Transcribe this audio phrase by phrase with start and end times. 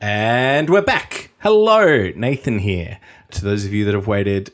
[0.00, 1.30] And we're back.
[1.40, 3.00] Hello, Nathan here.
[3.32, 4.50] To those of you that have waited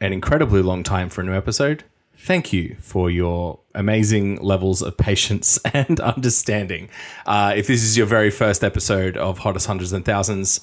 [0.00, 1.84] an incredibly long time for a new episode,
[2.16, 6.88] thank you for your amazing levels of patience and understanding.
[7.26, 10.60] Uh, if this is your very first episode of Hottest Hundreds and Thousands,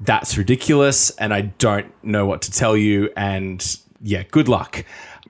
[0.00, 3.10] that's ridiculous, and I don't know what to tell you.
[3.16, 3.64] And
[4.00, 4.84] yeah, good luck.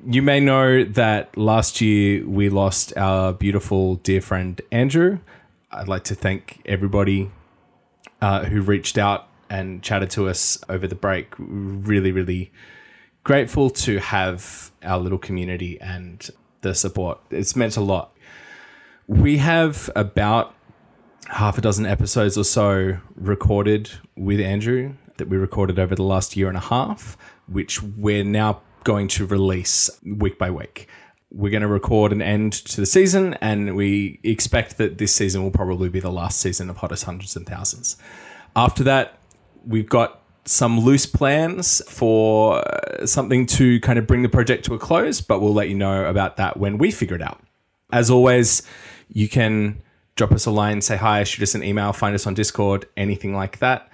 [0.06, 5.18] You may know that last year we lost our beautiful dear friend Andrew.
[5.70, 7.30] I'd like to thank everybody
[8.20, 11.32] uh, who reached out and chatted to us over the break.
[11.38, 12.52] Really, really
[13.24, 16.30] grateful to have our little community and
[16.62, 17.20] the support.
[17.30, 18.16] It's meant a lot.
[19.06, 20.54] We have about
[21.28, 26.36] half a dozen episodes or so recorded with Andrew that we recorded over the last
[26.36, 27.16] year and a half,
[27.46, 30.88] which we're now going to release week by week.
[31.30, 35.42] We're going to record an end to the season, and we expect that this season
[35.42, 37.96] will probably be the last season of Hottest Hundreds and Thousands.
[38.56, 39.18] After that,
[39.66, 44.74] we've got some loose plans for uh, something to kind of bring the project to
[44.74, 47.40] a close, but we'll let you know about that when we figure it out.
[47.92, 48.62] As always,
[49.08, 49.82] you can
[50.16, 53.34] drop us a line, say hi, shoot us an email, find us on Discord, anything
[53.34, 53.87] like that.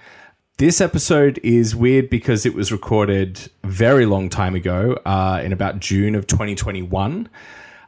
[0.57, 5.81] This episode is weird because it was recorded very long time ago, uh, in about
[5.81, 7.27] June of 2021.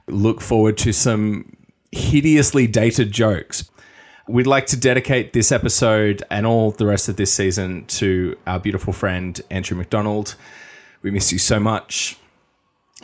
[0.08, 1.56] Look forward to some
[1.94, 3.72] hideously dated jokes.
[4.28, 8.60] We'd like to dedicate this episode and all the rest of this season to our
[8.60, 10.36] beautiful friend, Andrew McDonald.
[11.04, 12.18] We miss you so much.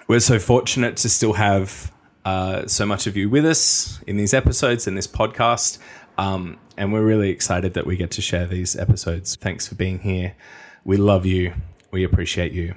[0.10, 1.90] We're so fortunate to still have
[2.26, 5.78] uh, so much of you with us in these episodes in this podcast.
[6.18, 9.36] Um, and we're really excited that we get to share these episodes.
[9.36, 10.36] Thanks for being here.
[10.84, 11.54] We love you.
[11.92, 12.76] We appreciate you.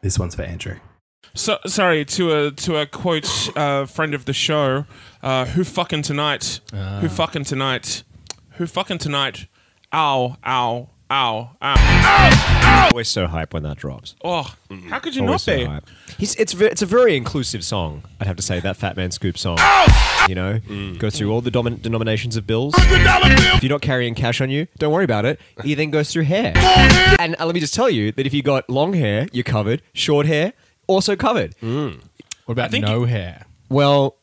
[0.00, 0.76] This one's for Andrew.
[1.34, 4.86] So sorry to a to a quote uh, friend of the show.
[5.22, 6.60] Uh, who fucking tonight?
[6.72, 8.02] Who fucking tonight?
[8.54, 9.46] Who fucking tonight?
[9.92, 10.36] Ow!
[10.46, 10.88] Ow!
[11.12, 11.50] Ow!
[11.60, 12.88] Ow!
[12.92, 14.14] Always so hype when that drops.
[14.22, 14.54] Oh,
[14.88, 15.64] how could you Always not so be?
[15.64, 15.84] hype.
[16.18, 18.04] He's, it's ve- it's a very inclusive song.
[18.20, 19.58] I'd have to say that Fat Man Scoop song.
[20.28, 20.60] You know,
[20.98, 22.74] goes through all the domin- denominations of bills.
[22.78, 25.40] If you're not carrying cash on you, don't worry about it.
[25.64, 26.52] He then goes through hair.
[27.18, 29.82] And uh, let me just tell you that if you got long hair, you're covered.
[29.92, 30.52] Short hair,
[30.86, 31.54] also covered.
[31.60, 31.98] What
[32.52, 33.46] about think no hair?
[33.68, 34.16] Well,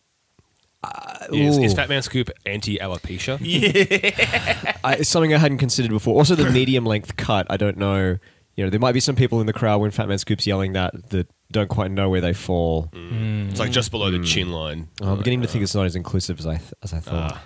[0.87, 1.73] Uh, is, is.
[1.73, 3.37] Fat Man Scoop anti alopecia?
[4.83, 6.15] I, it's something I hadn't considered before.
[6.15, 7.47] Also, the medium length cut.
[7.49, 8.17] I don't know.
[8.55, 10.73] You know, there might be some people in the crowd when Fat Man Scoop's yelling
[10.73, 12.89] that that don't quite know where they fall.
[12.93, 13.51] Mm.
[13.51, 14.87] It's like just below the chin line.
[15.01, 17.33] Oh, I'm beginning to think it's not as inclusive as I th- as I thought.
[17.33, 17.41] Ah.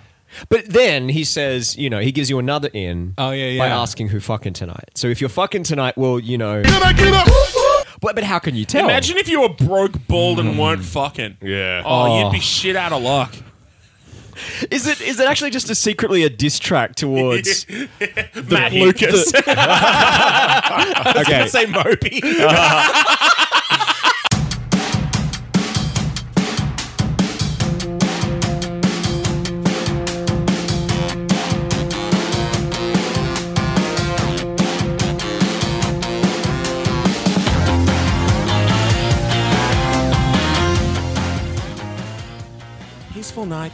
[0.48, 3.78] But then he says, you know, he gives you another in Oh, yeah, by yeah.
[3.80, 4.88] asking who fucking tonight.
[4.94, 6.62] So if you're fucking tonight, well, you know.
[8.02, 8.84] But, but how can you tell?
[8.84, 10.86] Imagine if you were broke, bald, and weren't hmm.
[10.86, 11.38] fucking.
[11.40, 11.82] Yeah.
[11.86, 12.24] Oh, Oh.
[12.24, 12.40] you'd be oh.
[12.40, 13.32] shit out of luck.
[14.70, 17.66] is it is it actually just a secretly a diss track towards
[18.50, 19.32] Matt Lucas.
[21.16, 21.46] okay?
[21.48, 22.20] Say Moby.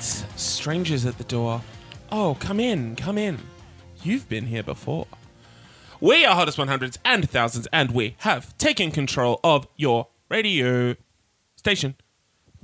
[0.01, 1.63] Strangers at the door.
[2.11, 3.39] Oh, come in, come in.
[4.03, 5.07] You've been here before.
[6.01, 10.95] We are Hottest 100s and Thousands, and we have taken control of your radio
[11.57, 11.97] station.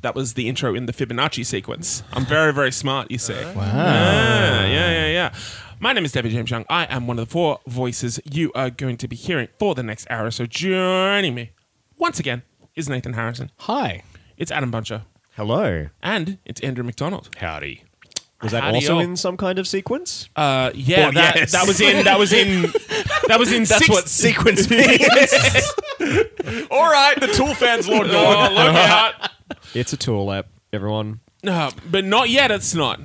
[0.01, 2.03] That was the intro in the Fibonacci sequence.
[2.13, 3.33] I'm very, very smart, you see.
[3.33, 3.55] Wow.
[3.55, 5.35] Yeah, yeah, yeah, yeah.
[5.81, 6.65] My name is David James Young.
[6.69, 9.83] I am one of the four voices you are going to be hearing for the
[9.83, 10.31] next hour.
[10.31, 11.51] So joining me
[11.99, 12.43] once again
[12.77, 13.51] is Nathan Harrison.
[13.61, 14.03] Hi.
[14.37, 15.03] It's Adam Buncher.
[15.37, 15.89] Hello.
[16.03, 17.31] And it's Andrew McDonald.
[17.39, 17.83] Howdy.
[18.43, 18.99] Was that Howdy, also yo.
[19.01, 20.29] in some kind of sequence?
[20.37, 21.53] Uh, yeah, Well, that, yes.
[21.53, 22.05] that was in.
[22.05, 22.73] That was in.
[23.27, 23.65] That was in.
[23.65, 25.01] That's six- what sequence means.
[26.71, 29.31] All right, the Tool fans, Lord Oh, look out!
[29.73, 31.21] It's a Tool app, everyone.
[31.43, 32.51] No, but not yet.
[32.51, 33.01] It's not.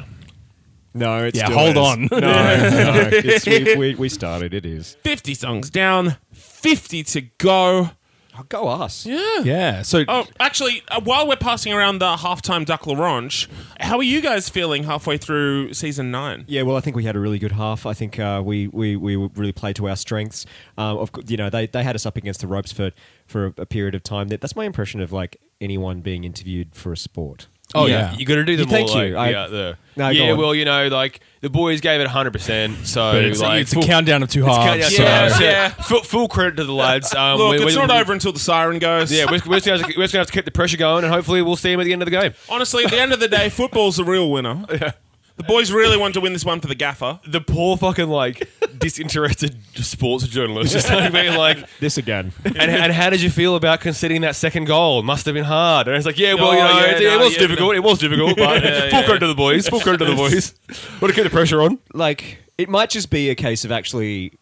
[0.94, 1.78] No, it's Yeah, still hold is.
[1.78, 2.02] on.
[2.12, 4.54] No, no, it's, we, we, we started.
[4.54, 4.98] It is.
[5.06, 7.92] Fifty songs down, fifty to go.
[8.40, 9.06] Oh, go us.
[9.06, 9.40] Yeah.
[9.44, 9.82] yeah.
[9.82, 13.48] So Oh, actually, uh, while we're passing around the halftime Duck L'Orange,
[13.80, 16.46] how are you guys feeling halfway through season nine?
[16.48, 17.86] Yeah, well, I think we had a really good half.
[17.86, 20.46] I think uh, we, we we really played to our strengths.
[20.78, 22.92] Um, of, cou- you know, they, they had us up against the ropes for
[23.28, 24.30] for a, a period of time.
[24.30, 27.48] That, that's my impression of like anyone being interviewed for a sport.
[27.76, 28.12] Oh Yeah.
[28.12, 28.18] yeah.
[28.18, 29.16] You got to do the You- thank more you.
[29.16, 30.32] like, I- yeah, the, No, go yeah.
[30.32, 30.38] on.
[30.40, 32.32] Well, you know, like the boys gave it 100.
[32.34, 34.66] percent So But it's, like it's a full- countdown of two it's halves.
[34.68, 35.70] countdown- so- yeah, so- yeah.
[35.84, 37.14] Full, full credit to the lads.
[37.14, 39.12] Um, Look, we- it's we- not over until the siren goes.
[39.12, 40.78] Yeah, we're, we're, just gonna have to, we're just gonna have to keep the pressure
[40.78, 42.34] going, and hopefully we'll see him at the end of the game.
[42.50, 44.66] Honestly, at the end of the day, football's the real winner.
[45.40, 47.20] The boys really want to win this one for the gaffer.
[47.26, 48.48] The poor fucking like
[48.78, 52.34] disinterested sports journalist just like being like, This again.
[52.44, 55.02] and, and how did you feel about conceding that second goal?
[55.02, 55.88] Must have been hard.
[55.88, 57.76] And it's like, yeah, well, Oh, you know, yeah, it, it no, was yeah, difficult.
[57.76, 59.06] It was difficult, but Yeah, full yeah.
[59.06, 59.70] credit to the boys.
[59.70, 60.54] Full credit to the boys.
[61.02, 61.80] Want to keep the pressure on?
[61.94, 64.34] like it might just be a case of actually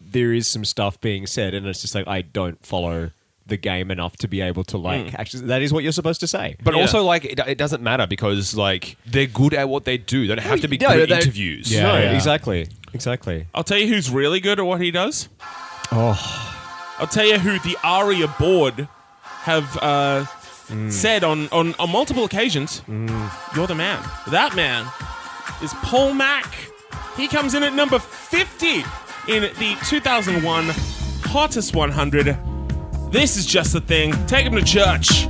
[0.00, 3.10] there is some stuff being said and it's just like I don't follow
[3.52, 6.26] the game enough to be able to like actually that is what you're supposed to
[6.26, 6.56] say.
[6.64, 6.80] But Yeah.
[6.80, 10.26] also, like, it, it doesn't matter because, like, they're good at what they do.
[10.26, 11.72] They don't have to be No, good at interviews.
[11.72, 12.12] Yeah, no, yeah.
[12.14, 12.68] exactly.
[12.94, 13.46] Exactly.
[13.54, 15.28] I'll tell you who's really good at what he does.
[15.92, 16.16] Oh,
[16.98, 18.88] I'll tell you who the ARIA board
[19.42, 20.24] have uh,
[20.68, 20.90] Mm.
[20.90, 22.80] said on, on, on multiple occasions.
[23.54, 24.00] You're the man.
[24.30, 24.86] That man
[25.62, 26.46] is Paul Mac.
[27.16, 28.84] He comes in at number 50
[29.28, 30.70] in the 2001
[31.24, 32.38] Hottest 100.
[33.12, 34.14] This is just the thing.
[34.26, 35.28] Take him to church.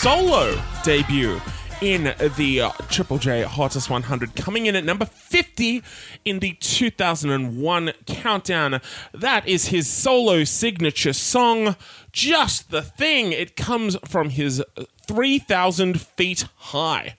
[0.00, 1.38] Solo debut
[1.82, 5.82] in the uh, Triple J Hottest 100, coming in at number 50
[6.24, 8.80] in the 2001 countdown.
[9.12, 11.76] That is his solo signature song,
[12.12, 13.32] Just the Thing.
[13.32, 14.64] It comes from his
[15.06, 17.16] 3,000 feet high,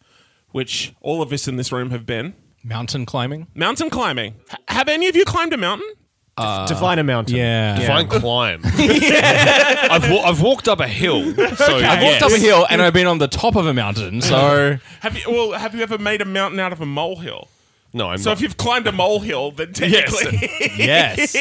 [0.50, 2.34] which all of us in this room have been.
[2.64, 3.46] Mountain climbing.
[3.54, 4.34] Mountain climbing.
[4.52, 5.88] H- have any of you climbed a mountain?
[6.38, 7.36] Uh, define a mountain.
[7.36, 7.86] Yeah.
[7.86, 8.62] Fine climb.
[8.66, 11.34] I've, wa- I've walked up a hill.
[11.56, 14.22] So I've walked up a hill and I've been on the top of a mountain,
[14.22, 15.24] so Have you?
[15.28, 17.48] Well, have you ever made a mountain out of a molehill?
[17.94, 18.38] No, I'm So not.
[18.38, 21.36] if you've climbed a molehill, then technically, yes.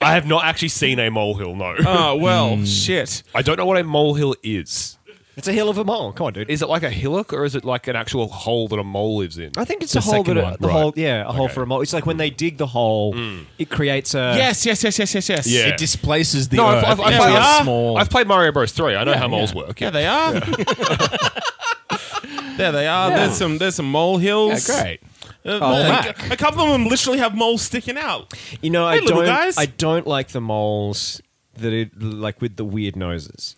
[0.00, 1.74] I have not actually seen a molehill, no.
[1.86, 2.64] oh well, hmm.
[2.64, 3.22] shit.
[3.34, 4.96] I don't know what a molehill is.
[5.34, 6.12] It's a hill of a mole.
[6.12, 6.50] Come on, dude.
[6.50, 9.16] Is it like a hillock or is it like an actual hole that a mole
[9.16, 9.50] lives in?
[9.56, 10.52] I think it's The a hole second that one.
[10.52, 10.72] a, the Right.
[10.72, 11.54] hole yeah, a hole Okay.
[11.54, 11.80] for a mole.
[11.80, 13.14] It's like when they dig the hole,
[13.58, 15.46] it creates a Yes, yes, yes, yes, yes, yes.
[15.46, 15.68] Yeah.
[15.68, 17.96] It displaces the No, earth I've, I've, I've, into played, a small.
[17.96, 18.72] I've played Mario Bros.
[18.72, 18.94] 3.
[18.94, 19.80] I know Yeah, how moles work.
[19.80, 20.32] Yeah, they are.
[22.56, 23.10] there they are.
[23.10, 23.58] There's some.
[23.58, 24.68] There's some molehills.
[24.68, 25.00] yeah, great.
[25.44, 26.30] Uh, Oh, a- Mac.
[26.30, 28.32] a couple of them literally have moles sticking out.
[28.60, 29.26] You know, I Hey, little don't.
[29.26, 29.58] guys.
[29.58, 31.20] I don't like the moles
[31.56, 33.56] that are like with the weird noses.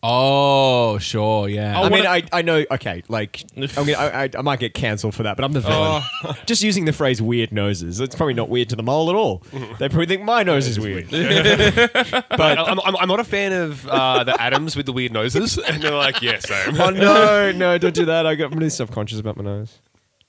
[0.00, 1.80] Oh, sure, yeah.
[1.80, 2.64] Oh, I mean, I, I know.
[2.70, 3.44] Okay, like
[3.76, 6.02] I mean, I, I, I might get cancelled for that, but I'm the villain.
[6.46, 9.42] Just using the phrase "weird noses," it's probably not weird to the mole at all.
[9.78, 11.08] They probably think my nose is weird.
[11.10, 15.58] But I'm, I'm, I'm not a fan of uh, the atoms with the weird noses.
[15.58, 16.80] And they're like, yeah, same.
[16.80, 18.26] oh no, no, don't do that.
[18.26, 19.78] I got I'm really self conscious about my nose.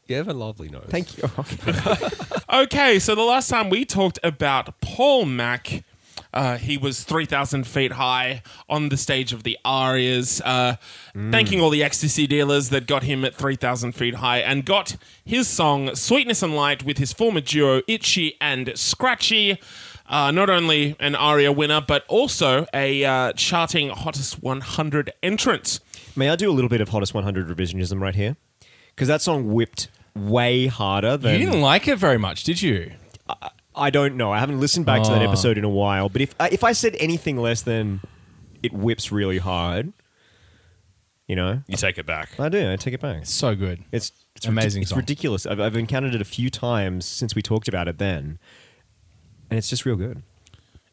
[0.08, 0.88] You have a lovely nose.
[0.90, 1.30] Thank you.
[2.52, 5.84] Okay, so the last time we talked about Paul Mac,
[6.34, 10.76] uh, he was 3,000 feet high on the stage of the Arias, uh,
[11.14, 14.96] thanking all the ecstasy dealers that got him at 3,000 feet high and got
[15.26, 19.58] his song Sweetness and Light with his former duo Itch-E and Scratch-E.
[20.08, 25.80] Uh, not only an ARIA winner, but also a uh, charting Hottest 100 entrant.
[26.16, 28.36] May I do a little bit of hottest 100 revisionism right here?
[28.96, 31.40] Because that song whipped way harder than.
[31.40, 32.92] you didn't like it very much, did you?
[33.80, 34.32] I don't know.
[34.32, 35.28] I haven't listened back to that Oh.
[35.28, 36.10] episode in a while.
[36.10, 38.02] But if I- if I said anything less than
[38.62, 39.94] it whips really hard,
[41.28, 42.40] you know, You take it back.
[42.40, 42.72] I do.
[42.72, 43.22] I take it back.
[43.22, 43.84] It's so good.
[43.92, 45.00] It's it's Amazing ridic- It's song.
[45.00, 45.46] ridiculous.
[45.46, 48.40] I've, I've encountered it a few times since we talked about it then,
[49.50, 50.24] and it's just real good.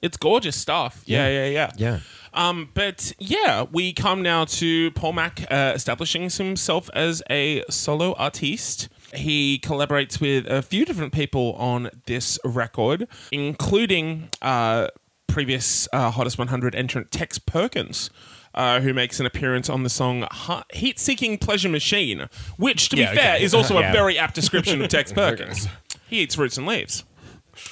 [0.02, 1.02] It's gorgeous stuff.
[1.06, 1.70] Yeah, yeah, yeah.
[1.76, 1.98] Yeah.
[2.34, 8.14] Um, but yeah, we come now to Paul Mac uh, establishing himself as a solo
[8.14, 8.88] artiste.
[9.16, 14.88] He collaborates with a few different people on this record, including uh,
[15.26, 18.10] previous uh, Hottest 100 entrant Tex Perkins.
[18.54, 20.26] Uh, who makes an appearance on the song
[20.72, 23.44] Heat Seeking Pleasure Machine, which, to Yeah, be fair, okay.
[23.44, 23.90] is also Yeah.
[23.90, 25.68] a very apt description of Tex Perkins.
[26.08, 27.04] He eats roots and leaves.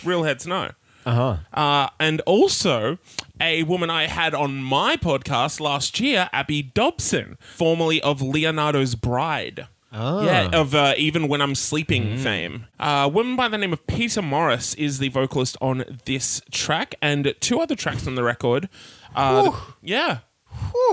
[0.05, 0.73] Real heads know.
[1.07, 1.37] Uh-huh.
[1.55, 2.99] Uh, and also
[3.41, 9.69] a woman I had on my podcast last year, Abby Dobson, formerly of Leonardo's Bride.
[9.95, 12.67] Yeah, of uh, even when I'm sleeping fame.
[12.81, 16.95] Uh, a woman by the name of Peta Morris is the vocalist on this track
[17.01, 18.69] and two other tracks on the record.
[19.15, 20.19] Uh, yeah.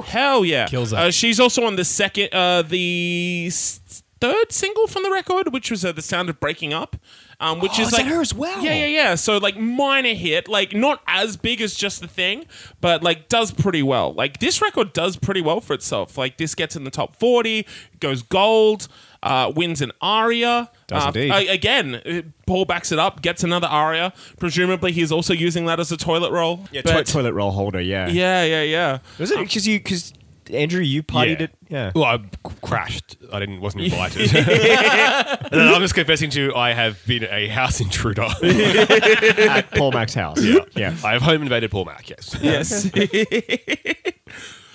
[0.05, 0.67] Hell yeah.
[0.67, 0.99] Kills it.
[0.99, 5.69] Uh, she's also on the second, uh, the s- third single from the record, which
[5.71, 6.95] was uh, The Sound of Breaking Up.
[7.41, 8.63] Um, which Oh, is is like that her as well?
[8.63, 9.15] Yeah, yeah, yeah.
[9.15, 12.45] So like minor hit, like not as big as just the thing,
[12.81, 14.13] but like does pretty well.
[14.13, 16.17] Like this record does pretty well for itself.
[16.19, 17.65] Like this gets in the top forty,
[17.99, 18.87] goes gold,
[19.23, 20.69] uh, wins an aria.
[20.85, 24.13] Does uh, again, uh, Paul backs it up, gets another aria.
[24.37, 26.67] Presumably, he's also using that as a toilet roll.
[26.71, 27.81] Yeah, But- to- toilet roll holder.
[27.81, 28.07] Yeah.
[28.07, 28.99] yeah, yeah, yeah.
[29.17, 30.13] Was it because you because
[30.51, 31.43] Andrew you partied Yeah.
[31.45, 31.51] it?
[31.69, 31.91] Yeah.
[31.95, 32.19] Well, I
[32.61, 33.17] crashed.
[33.31, 33.61] I didn't.
[33.61, 34.35] Wasn't invited.
[35.51, 38.23] and I'm just confessing to I have been a house intruder.
[38.43, 40.41] At Paul Mac's house.
[40.43, 40.59] Yeah.
[40.75, 40.95] Yeah.
[41.03, 42.09] I have home invaded Paul Mac.
[42.09, 42.35] Yes.
[42.41, 42.89] Yes.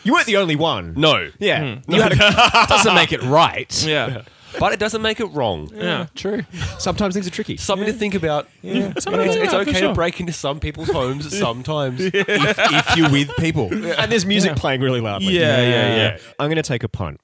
[0.04, 0.94] You weren't the only one.
[0.96, 1.30] No.
[1.40, 1.78] Yeah.
[1.80, 1.92] Hmm.
[1.92, 2.16] You had a,
[2.68, 3.84] doesn't make it right.
[3.84, 4.22] yeah.
[4.58, 5.70] But it doesn't make it wrong.
[5.74, 6.06] Yeah.
[6.14, 6.44] True.
[6.78, 7.56] Sometimes things are tricky.
[7.56, 8.48] Something to think about.
[8.62, 9.88] Something It's, it's about, for okay sure.
[9.88, 12.00] to break into some people's homes sometimes.
[12.00, 12.14] if,
[12.58, 13.72] if you're with people.
[13.72, 15.34] And there's music playing really loudly.
[15.34, 16.18] Yeah, yeah, yeah.
[16.38, 17.20] I'm going to take a punt,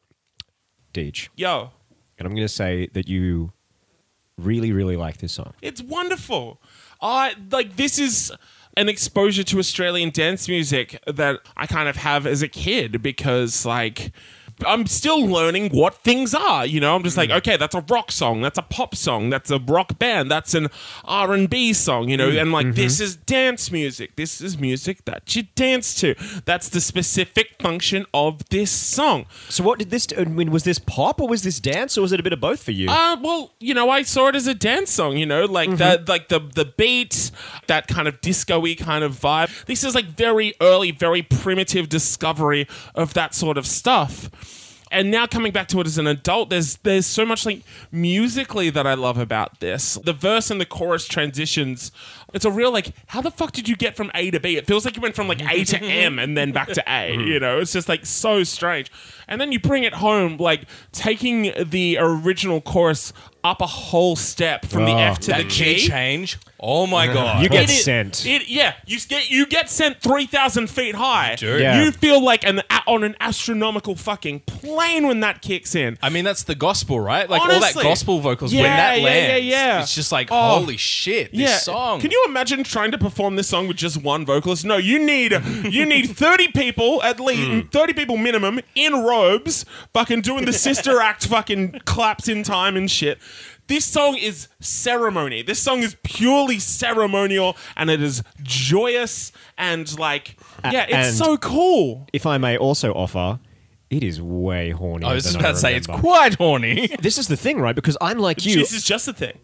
[0.94, 1.70] Deej, Yo.
[2.18, 3.52] and I'm going to say that you
[4.38, 5.54] really, really like this song.
[5.62, 6.60] It's wonderful.
[7.00, 8.32] I like this is
[8.76, 13.66] an exposure to Australian dance music that I kind of have as a kid because
[13.66, 14.12] like
[14.66, 16.64] I'm still learning what things are.
[16.66, 19.50] You know, I'm just like, okay, that's a rock song, that's a pop song, that's
[19.50, 20.68] a rock band, that's an
[21.04, 22.08] R and B song.
[22.08, 24.16] You know, and like this is dance music.
[24.16, 26.14] This is music that you dance to.
[26.44, 29.26] That's the specific function of this song.
[29.48, 30.06] So, what did this?
[30.16, 32.40] I mean, was this pop or was this dance or was it a bit of
[32.40, 32.88] both for you?
[32.88, 35.16] Uh, well, you know, I saw it as a dance song.
[35.16, 36.04] You know, like Mm-hmm.
[36.04, 37.30] the like the the beat,
[37.66, 39.64] that kind of disco-y kind of vibe.
[39.66, 44.28] This is like very early, very primitive discovery of that sort of stuff.
[44.92, 48.68] And now coming back to it as an adult, there's there's so much like musically
[48.70, 49.94] that I love about this.
[50.04, 51.90] The verse and the chorus transitions.
[52.32, 54.56] It's a real like, how the fuck did you get from A to B?
[54.56, 57.14] It feels like you went from like A to M and then back to A.
[57.14, 57.20] Hmm.
[57.22, 58.90] You know, it's just like so strange.
[59.28, 60.62] And then you bring it home, like
[60.92, 63.12] taking the original chorus
[63.44, 65.20] up a whole step from the F oh.
[65.22, 65.88] to the That key G.
[65.88, 66.38] change.
[66.60, 67.14] Oh my uh-huh.
[67.14, 67.42] god.
[67.42, 68.24] You get It is- sent.
[68.24, 71.34] It, yeah, you get you get sent three thousand feet high.
[71.36, 71.58] do.
[71.58, 71.82] Yeah.
[71.82, 75.98] You feel like an a- on an astronomical fucking plane when that kicks in.
[76.02, 77.28] I mean, that's the gospel, right?
[77.28, 77.82] Like all that Honestly.
[77.82, 78.52] gospel vocals.
[78.52, 79.82] when Yeah, that yeah, lands, yeah, yeah.
[79.82, 80.60] it's just like, Oh.
[80.60, 81.56] holy shit, this yeah.
[81.58, 82.00] song.
[82.00, 84.64] Can you imagine trying to perform this song with just one vocalist?
[84.64, 85.32] No, you need
[85.64, 87.68] you need thirty people at least, hmm.
[87.68, 92.90] thirty people minimum in robes, fucking doing the sister act, fucking claps in time and
[92.90, 93.18] shit.
[93.68, 95.42] This song is ceremony.
[95.42, 101.36] This song is purely ceremonial, and it is joyous and like, yeah, it's and- so
[101.36, 102.06] cool.
[102.12, 103.38] if I may also offer,
[103.88, 105.06] it is way horny.
[105.06, 106.88] I was just about to say it's quite horny.
[107.00, 107.74] This is the thing, right?
[107.74, 108.56] Because I'm like you.
[108.56, 109.38] This is just the thing.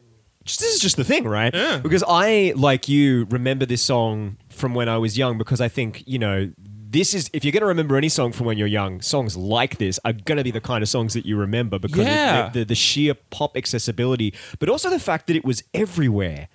[0.56, 1.52] This is just the thing, right?
[1.82, 6.02] Because I, like you, remember this song from when I was young because I think,
[6.06, 6.50] you know,
[6.90, 9.76] this is, if you're going to remember any song from when you're young, songs like
[9.76, 12.46] this are going to be the kind of songs that you remember because Yeah.
[12.46, 16.48] of the, the, the sheer pop accessibility, but also the fact that it was everywhere.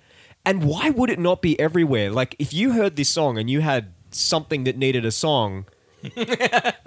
[0.44, 2.10] And why would it not be everywhere?
[2.10, 5.66] Like, if you heard this song and you had something that needed a song,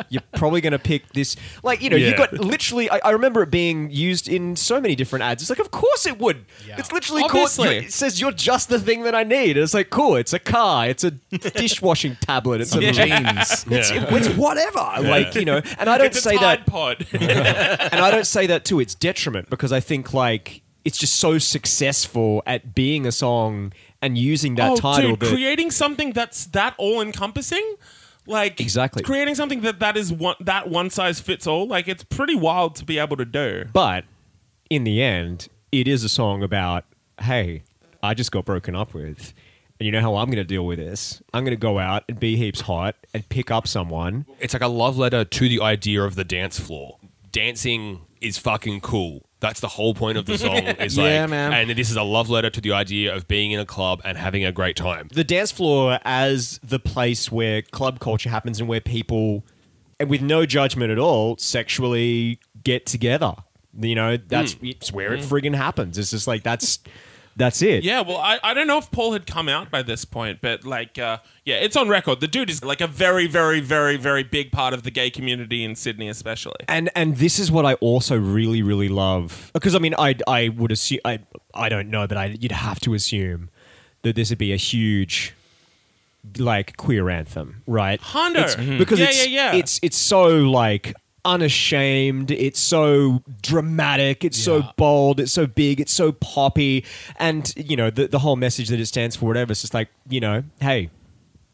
[0.10, 1.36] you're probably going to pick this.
[1.64, 2.18] Like, you know, you Yeah.
[2.18, 5.42] got literally, I, I remember it being used in so many different ads.
[5.44, 6.46] It's like, of course it would.
[6.78, 7.78] It's literally called, Obviously.
[7.78, 9.58] it says you're just the thing that I need.
[9.58, 13.66] And It's like, cool, it's a car, it's a dishwashing tablet, it's a Jeans.
[13.78, 14.80] It's, it's whatever.
[15.02, 17.06] Like, you know, and I don't It's a say Tide that Pod.
[17.14, 21.38] and I don't say that to its detriment because I think like it's just so
[21.38, 26.46] successful at being a song and using that oh, title dude, that creating something that's
[26.48, 27.76] that all encompassing,
[28.28, 29.04] like Exactly.
[29.04, 31.68] creating something that that is one that one size fits all.
[31.68, 33.66] Like it's pretty wild to be able to do.
[33.74, 34.06] but
[34.70, 36.86] in the end it is a song about
[37.22, 37.64] hey,
[38.04, 39.34] I just got broken up with.
[39.80, 41.22] And you know how I'm going to deal with this?
[41.34, 44.26] I'm going to go out and be heaps hot and pick up someone.
[44.40, 46.98] It's like a love letter to the idea of the dance floor.
[47.32, 49.27] Dancing is fucking cool.
[49.40, 50.58] That's the whole point of the song.
[50.80, 51.54] Is Yeah, like, man.
[51.54, 54.18] And this is a love letter to the idea of being in a club and
[54.18, 55.10] having a great time.
[55.14, 59.46] The dance floor as the place where club culture happens and where people,
[60.00, 63.34] and with no judgment at all, sexually get together.
[63.80, 64.66] You know, that's Hmm.
[64.66, 66.00] it's where it friggin' happens.
[66.00, 66.80] It's just like that's
[67.38, 67.84] that's it.
[67.84, 70.66] Yeah, well, I, I don't know if Paul had come out by this point, but
[70.66, 72.20] like, uh, yeah, it's on record.
[72.20, 75.64] The dude is like a very, very, very, very big part of the gay community
[75.64, 76.56] in Sydney, especially.
[76.68, 80.50] And and this is what I also really really love because I mean I I
[80.50, 81.20] would assume I
[81.54, 83.50] I don't know but I you'd have to assume
[84.02, 85.34] that this would be a huge
[86.38, 88.40] like queer anthem right Hondo.
[88.42, 88.78] It's- Mhm.
[88.78, 89.56] because Yeah, it's, yeah, yeah.
[89.60, 90.94] it's it's so like
[91.28, 92.32] unashamed.
[92.32, 94.24] It's so dramatic.
[94.24, 95.20] It's so bold.
[95.20, 95.80] It's so big.
[95.80, 96.84] It's so poppy.
[97.18, 99.52] And you know the the whole message that it stands for, whatever.
[99.52, 100.90] It's just like you know, hey,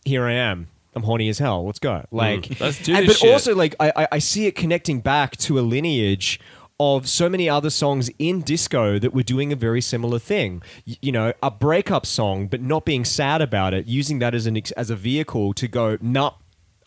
[0.05, 0.67] here I am.
[0.95, 1.65] I'm horny as hell.
[1.65, 1.89] Let's go.
[1.91, 3.33] Mm, like, Let's do and, this but shit.
[3.33, 6.39] also like I, I I see it connecting back to a lineage
[6.79, 10.61] of so many other songs in disco that were doing a very similar thing.
[10.87, 14.45] Y- you know, a breakup song, but not being sad about it, using that as
[14.45, 16.33] an ex- as a vehicle to go, nah,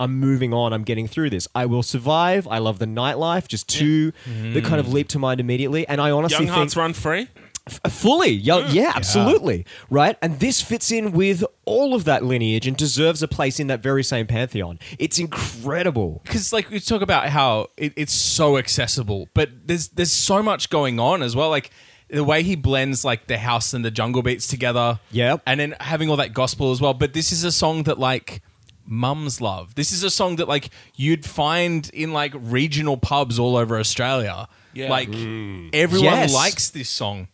[0.01, 0.73] I'm moving on.
[0.73, 1.49] I'm getting through this.
[1.55, 2.47] I will survive.
[2.49, 3.49] I love the nightlife.
[3.49, 4.13] Just two
[4.53, 4.93] that kind of mm.
[4.93, 5.87] leap to mind immediately.
[5.87, 7.29] And I honestly Young think Hearts Run Free.
[7.69, 12.23] F- uh, fully yeah, yeah absolutely right and this fits in with all of that
[12.23, 16.79] lineage and deserves a place in that very same pantheon it's incredible because like we
[16.79, 21.35] talk about how it, it's so accessible, but there's there's so much going on as
[21.35, 21.51] well.
[21.51, 21.71] Like
[22.09, 25.01] the way he blends like the house and the jungle beats together.
[25.11, 26.95] yeah, and then having all that gospel as well.
[26.95, 28.43] But this is a song that like
[28.87, 29.75] mums love.
[29.75, 34.49] This is a song that like you'd find in like regional pubs all over Australia.
[34.75, 34.91] Yeah.
[34.91, 35.71] like mm.
[35.73, 36.35] everyone Yes.
[36.35, 37.29] likes this song.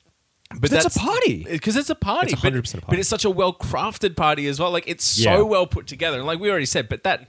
[0.60, 1.44] But It's a party.
[1.50, 2.32] because it's a party.
[2.34, 4.70] It's but- 100% a But, it's such a well crafted party as well.
[4.70, 6.18] Like it's so well put together.
[6.18, 7.28] And like we already said, but that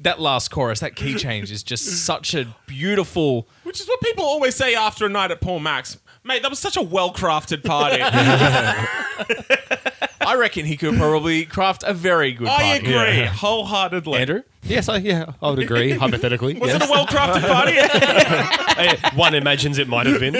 [0.00, 3.48] that last chorus, that key change is just such a beautiful.
[3.62, 5.98] Which is what people always say after a night at Paul Mac's.
[6.24, 7.98] Mate, that was such a well crafted party.
[10.26, 12.86] I reckon he could probably craft a very good I party.
[12.94, 14.18] agree wholeheartedly.
[14.18, 14.42] Andrew?
[14.62, 16.54] Yes, I, yeah, I would agree, hypothetically.
[16.54, 16.82] Was yes.
[16.82, 17.74] it a well crafted party?
[18.76, 20.34] Eh, One imagines it might have been.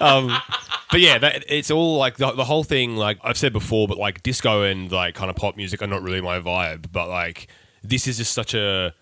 [0.00, 0.36] um,
[0.90, 2.96] but yeah, that, it's all like the, the whole thing.
[2.96, 6.02] Like I've said before, but like disco and like kind of pop music are not
[6.02, 6.90] really my vibe.
[6.90, 7.46] But like
[7.84, 8.92] this is just such a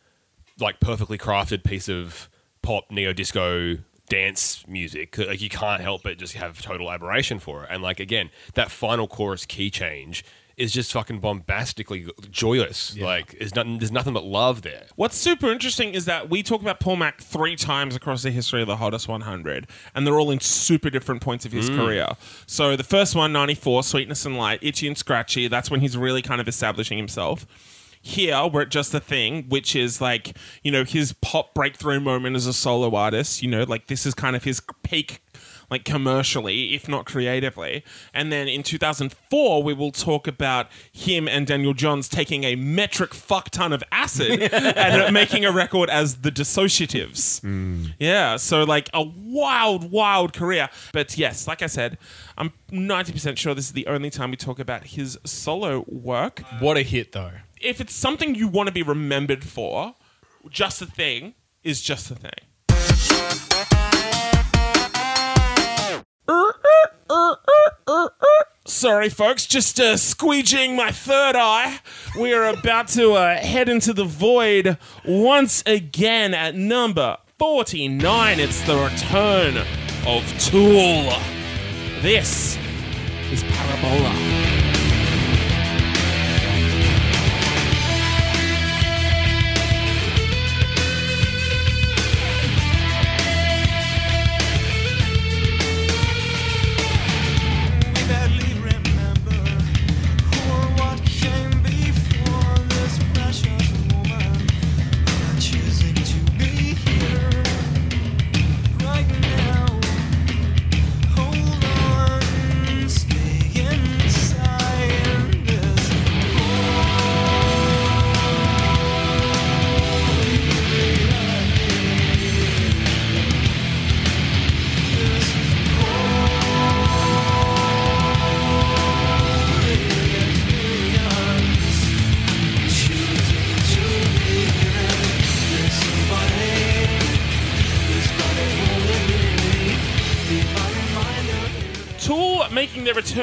[0.60, 2.28] like perfectly crafted piece of
[2.62, 3.76] pop neo disco
[4.08, 5.18] dance music.
[5.18, 7.68] Like you can't help but just have total admiration for it.
[7.70, 10.24] And like again, that final chorus key change
[10.56, 12.96] is just fucking bombastically joyous.
[12.96, 14.86] Like there's nothing, there's nothing but love there.
[14.96, 18.62] What's super interesting is that we talk about Paul Mac three times across the history
[18.62, 21.76] of the Hottest 100, and they're all in super different points of his mm.
[21.76, 22.08] career.
[22.46, 26.22] So the first one, 94, Sweetness and Light, Itch-E and Scratch-E, that's when he's really
[26.22, 27.46] kind of establishing himself.
[28.00, 32.36] Here, we're at Just a Thing, which is like, you know, his pop breakthrough moment
[32.36, 33.42] as a solo artist.
[33.42, 35.20] You know, like this is kind of his peak
[35.70, 37.84] like commercially, if not creatively.
[38.14, 43.14] And then in 2004, we will talk about him and Daniel Johns taking a metric
[43.14, 47.40] fuck ton of acid and making a record as the Dissociatives.
[47.40, 47.94] Mm.
[47.98, 50.68] Yeah, so like a wild, wild career.
[50.92, 51.98] But yes, like I said,
[52.38, 56.42] I'm 90% sure this is the only time we talk about his solo work.
[56.60, 57.32] What a hit, though.
[57.66, 59.96] If it's something you want to be remembered for,
[60.48, 62.30] just a thing is just a thing.
[68.68, 71.80] Sorry, folks, just uh, squeegeeing my third eye.
[72.16, 78.38] We are about to uh, head into the void once again at number 49.
[78.38, 79.56] It's the return
[80.06, 81.12] of Tool.
[82.00, 82.56] This
[83.32, 84.35] is Parabola.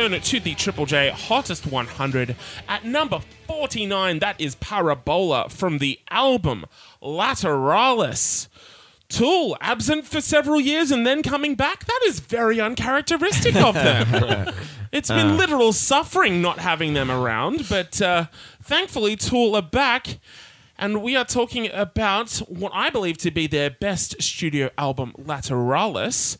[0.04, 2.36] Return to the Triple J Hottest 100
[2.68, 4.20] at number 49.
[4.20, 6.66] That is Parabola from the album
[7.02, 8.50] Lateralus.
[9.08, 11.86] Tool absent for several years and then coming back.
[11.86, 14.54] That is very uncharacteristic of them.
[14.92, 18.26] it's been literal suffering not having them around, but uh,
[18.62, 20.20] thankfully, Tool are back.
[20.78, 26.36] And we are talking about what I believe to be their best studio album, Lateralus.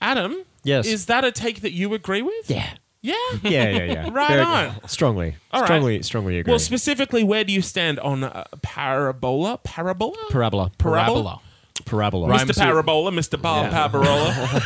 [0.00, 0.86] Adam, Yes.
[0.86, 2.48] is that a take that you agree with?
[2.48, 3.14] yeah Yeah.
[3.42, 4.88] yeah yeah yeah Right Very- on.
[4.88, 5.66] strongly All right.
[5.66, 9.58] strongly strongly agree Well, specifically, where do you stand on uh, Parabola?
[9.62, 10.16] Parabola?
[10.30, 11.40] parabola Parabola?
[11.84, 12.58] parabola Rhymes Mr.
[12.58, 13.40] Parabola, Mr.
[13.40, 14.60] Bar Parabola.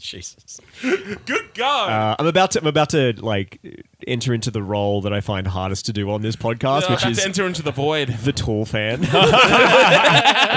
[0.10, 1.90] jesus Good God.
[1.90, 2.60] Uh, I'm about to.
[2.60, 3.60] I'm about to like
[4.06, 7.06] enter into the role that I find hardest to do on this podcast, I which
[7.06, 8.08] is to enter into the void.
[8.08, 9.00] the Tool fan.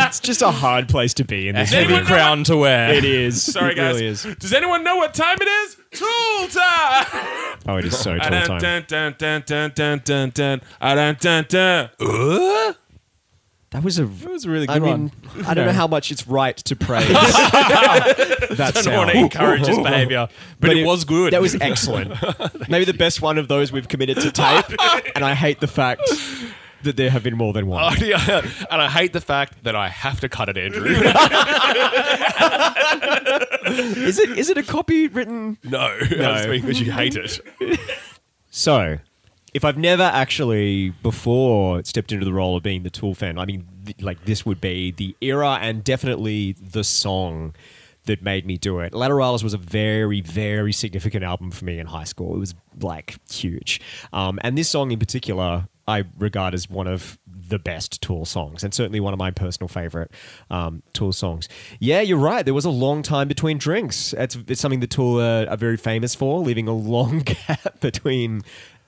[0.08, 1.74] it's just a hard place to be in this.
[1.74, 2.94] Anyone Heavy know crown to wear.
[2.94, 3.44] It is.
[3.44, 3.96] Sorry, it guys.
[3.96, 4.24] Really is.
[4.40, 5.76] Does anyone know what time it is?
[5.92, 7.58] Tool time.
[7.68, 8.62] Oh, it is so Tool time.
[8.62, 10.62] dun, dun, dun, dun, dun, dun, dun.
[10.82, 12.76] Ah, dun, dun, dun.
[13.74, 14.04] That was a.
[14.04, 15.46] It was a really I good mean, one.
[15.48, 17.18] I don't know how much it's right to praise that
[18.52, 19.10] I don't want sound.
[19.10, 20.28] to encourage this behavior,
[20.60, 21.34] but, it, was good.
[21.34, 22.14] That was excellent.
[22.70, 24.66] Maybe the best one of those we've committed to tape,
[25.16, 26.04] and I hate the fact
[26.84, 27.84] that there have been more than one.
[27.84, 28.46] Oh, yeah.
[28.70, 30.86] and I hate the fact that I have to cut it, Andrew.
[34.06, 35.58] Is it is it a copy written?
[35.64, 37.42] no, no, because you hate it.
[38.52, 39.00] So,
[39.54, 43.46] if I've never actually before stepped into the role of being the Tool fan, I
[43.46, 47.56] mean, th- like this would be the era and definitely the song
[48.06, 48.94] that made me do it.
[48.94, 52.36] Lateralus was a very, very significant album for me in high school.
[52.36, 53.80] It was like huge,
[54.12, 58.64] um, and this song in particular, I regard as one of the best Tool songs,
[58.64, 60.12] and certainly one of my personal favorite
[60.50, 61.50] um, Tool songs.
[61.80, 62.44] Yeah, you're right.
[62.44, 64.14] There was a long time between drinks.
[64.14, 68.42] It's, it's something that Tool uh, are very famous for, leaving a long gap between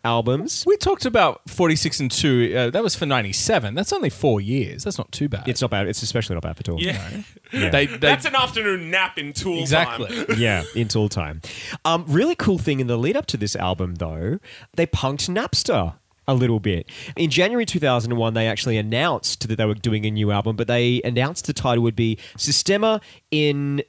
[0.06, 0.63] albums.
[0.65, 2.54] We talked about 46 and 2.
[2.56, 3.74] Uh, that was for 97.
[3.74, 4.84] That's only four years.
[4.84, 5.48] That's not too bad.
[5.48, 5.88] It's not bad.
[5.88, 6.82] It's especially not bad for Tool.
[6.82, 7.10] Yeah.
[7.54, 7.70] Yeah.
[7.70, 10.08] They, they, That's an afternoon nap in Tool exactly.
[10.08, 10.26] time.
[10.38, 11.41] yeah, in Tool time.
[11.86, 14.39] Um, really cool thing in the lead up to this album, though,
[14.74, 15.94] they punked Napster
[16.28, 16.89] a little bit.
[17.15, 21.02] In January 2001, they actually announced that they were doing a new album, but they
[21.04, 23.00] announced the title would be Systema
[23.32, 23.84] in.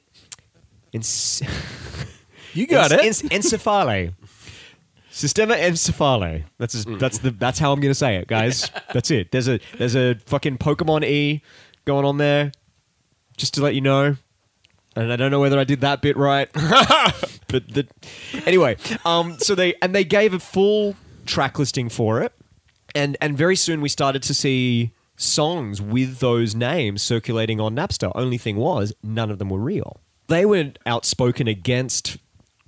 [0.93, 1.01] in
[2.53, 3.01] You got it.
[3.01, 4.13] Encephale.
[5.17, 6.43] Systema encephale.
[6.59, 8.69] That's as, that's the that's how I'm gonna say it, guys.
[8.93, 9.31] That's it.
[9.31, 11.41] There's a there's a fucking Pokemon E
[11.85, 12.51] going on there,
[13.35, 14.15] just to let you know.
[14.95, 17.87] And I don't know whether I did that bit right, but the,
[18.45, 18.77] anyway.
[19.05, 22.31] Um, so they and they gave a full track listing for it,
[22.93, 28.11] and and very soon we started to see songs with those names circulating on Napster.
[28.13, 29.99] Only thing was, none of them were real.
[30.27, 32.17] They were outspoken against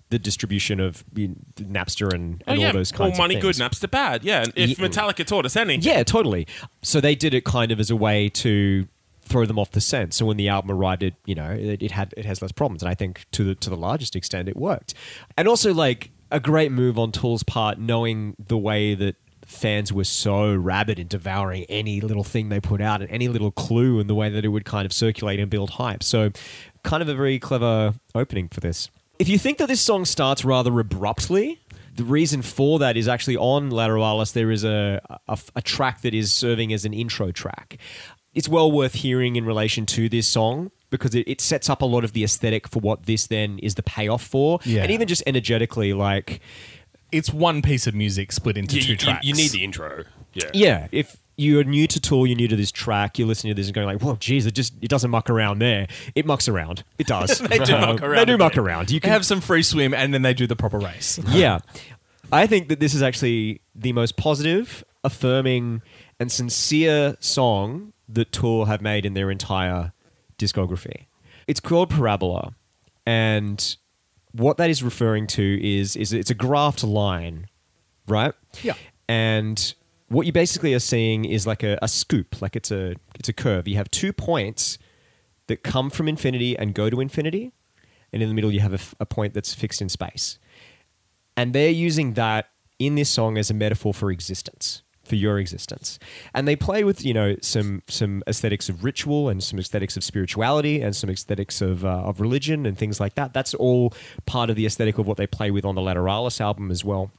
[0.09, 3.57] the distribution of you know, Napster and, Oh yeah, all those kinds money of things.
[3.57, 3.71] Good.
[3.71, 4.23] Napster bad.
[4.23, 4.87] Yeah, and if Yeah.
[4.87, 4.89] Mm.
[4.89, 6.47] Metallica taught us anything, Yeah, totally.
[6.81, 8.87] So they did it kind of as a way to
[9.21, 10.13] throw them off the scent.
[10.13, 12.81] So when the album arrived, it you know it, it had it has less problems,
[12.81, 14.93] and I think to the to the largest extent it worked.
[15.37, 20.03] And also like a great move on Tool's part, knowing the way that fans were
[20.03, 24.07] so rabid in devouring any little thing they put out and any little clue and
[24.07, 26.03] the way that it would kind of circulate and build hype.
[26.03, 26.29] So
[26.83, 28.89] kind of a very clever opening for this.
[29.19, 31.59] If you think that this song starts rather abruptly,
[31.95, 36.13] the reason for that is actually on Lateralus, there is a, a, a track that
[36.13, 37.77] is serving as an intro track.
[38.33, 41.85] It's well worth hearing in relation to this song because it, it sets up a
[41.85, 44.59] lot of the aesthetic for what this then is the payoff for.
[44.63, 44.83] Yeah.
[44.83, 46.39] And even just energetically, like,
[47.11, 49.25] It's one piece of music split into You, two you- tracks.
[49.25, 50.05] you need the intro.
[50.33, 50.49] Yeah.
[50.53, 53.67] yeah, if you're new to Tool, you're new to this track, you're listening to this
[53.67, 56.83] and going like, "Whoa, geez, it just it doesn't muck around there." It mucks around.
[56.97, 57.39] It does.
[57.39, 58.59] they do muck around They do muck bit.
[58.59, 58.91] around.
[58.91, 61.19] You They can have some free swim and then they do the proper race.
[61.29, 61.59] yeah.
[62.31, 65.81] I think that this is actually the most positive, affirming,
[66.19, 69.93] and sincere song that Tool have made in their entire
[70.37, 71.05] discography.
[71.47, 72.53] It's called Parabola,
[73.05, 73.75] and
[74.33, 77.47] what that is referring to is is it's a graphed line,
[78.07, 78.33] right?
[78.61, 78.73] Yeah.
[79.07, 79.73] And
[80.09, 83.33] what you basically are seeing is like a, a scoop, like it's a it's a
[83.33, 83.67] curve.
[83.67, 84.77] You have two points
[85.47, 87.53] that come from infinity and go to infinity,
[88.11, 90.39] and in the middle you have a point that's fixed in space.
[91.37, 95.99] And they're using that in this song as a metaphor for existence, for your existence.
[96.33, 100.03] And they play with, you know, some some aesthetics of ritual and some aesthetics of
[100.03, 103.33] spirituality and some aesthetics of, uh, of religion and things like that.
[103.33, 103.93] That's all
[104.25, 107.11] part of the aesthetic of what they play with on the Lateralus album as well.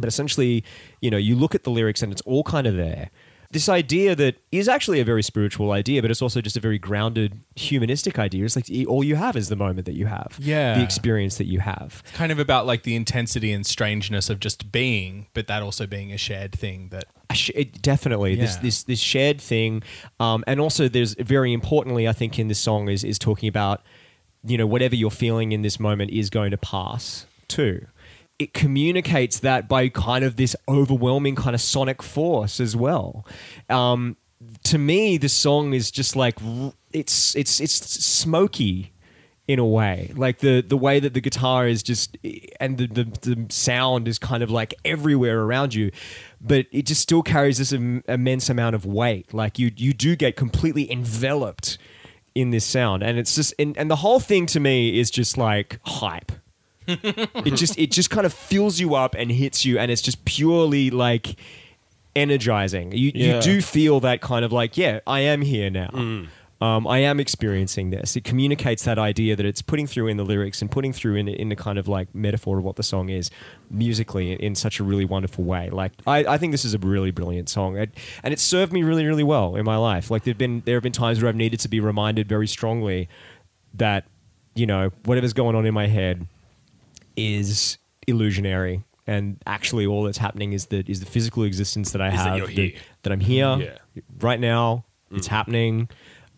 [0.00, 0.64] But essentially,
[1.00, 3.10] you know, you look at the lyrics and it's all kind of there.
[3.52, 6.80] This idea that is actually a very spiritual idea, but it's also just a very
[6.80, 8.44] grounded humanistic idea.
[8.44, 10.76] It's like all you have is the moment that you have, Yeah.
[10.76, 12.02] the experience that you have.
[12.12, 16.12] kind of about like the intensity and strangeness of just being, but that also being
[16.12, 17.04] a shared thing that
[17.54, 19.82] it, definitely this this this shared thing,
[20.18, 23.80] um, and also there's very importantly, I think in this song is is talking about
[24.44, 27.86] you know whatever you're feeling in this moment is going to pass too.
[28.38, 33.26] It communicates that by kind of this overwhelming kind of sonic force as well.
[33.70, 34.16] Um,
[34.64, 36.38] to me, the song is just like
[36.92, 38.92] it's it's it's smoky
[39.48, 40.12] in a way.
[40.14, 42.18] Like the the way that the guitar is just
[42.60, 45.90] and the, the the sound is kind of like everywhere around you
[46.40, 49.32] but it just still carries this Im- immense amount of weight.
[49.34, 51.78] Like you you do get completely enveloped
[52.34, 53.02] in this sound.
[53.02, 56.32] And it's just and, and the whole thing to me is just like hype
[56.86, 60.24] it just it just kind of fills you up and hits you, and it's just
[60.24, 61.36] purely like
[62.14, 62.92] energizing.
[62.92, 63.36] You Yeah.
[63.36, 65.90] you do feel that kind of like, yeah, I am here now.
[66.58, 68.16] Um, I am experiencing this.
[68.16, 71.28] It communicates that idea that it's putting through in the lyrics and putting through in,
[71.28, 73.30] in the kind of like metaphor of what the song is
[73.70, 75.68] musically in, in such a really wonderful way.
[75.68, 78.82] Like I, I think this is a really brilliant song, and, and it served me
[78.84, 80.10] really really well in my life.
[80.10, 83.10] Like there've been there have been times where I've needed to be reminded very strongly
[83.74, 84.04] that
[84.54, 86.26] you know whatever's going on in my head
[87.16, 88.82] is illusionary.
[89.06, 92.38] And actually all that's happening is the is the physical existence that I Is have
[92.38, 92.72] you're that, here.
[93.02, 93.78] that I'm here.
[93.94, 94.02] Yeah.
[94.18, 95.30] right now it's mm.
[95.30, 95.88] happening.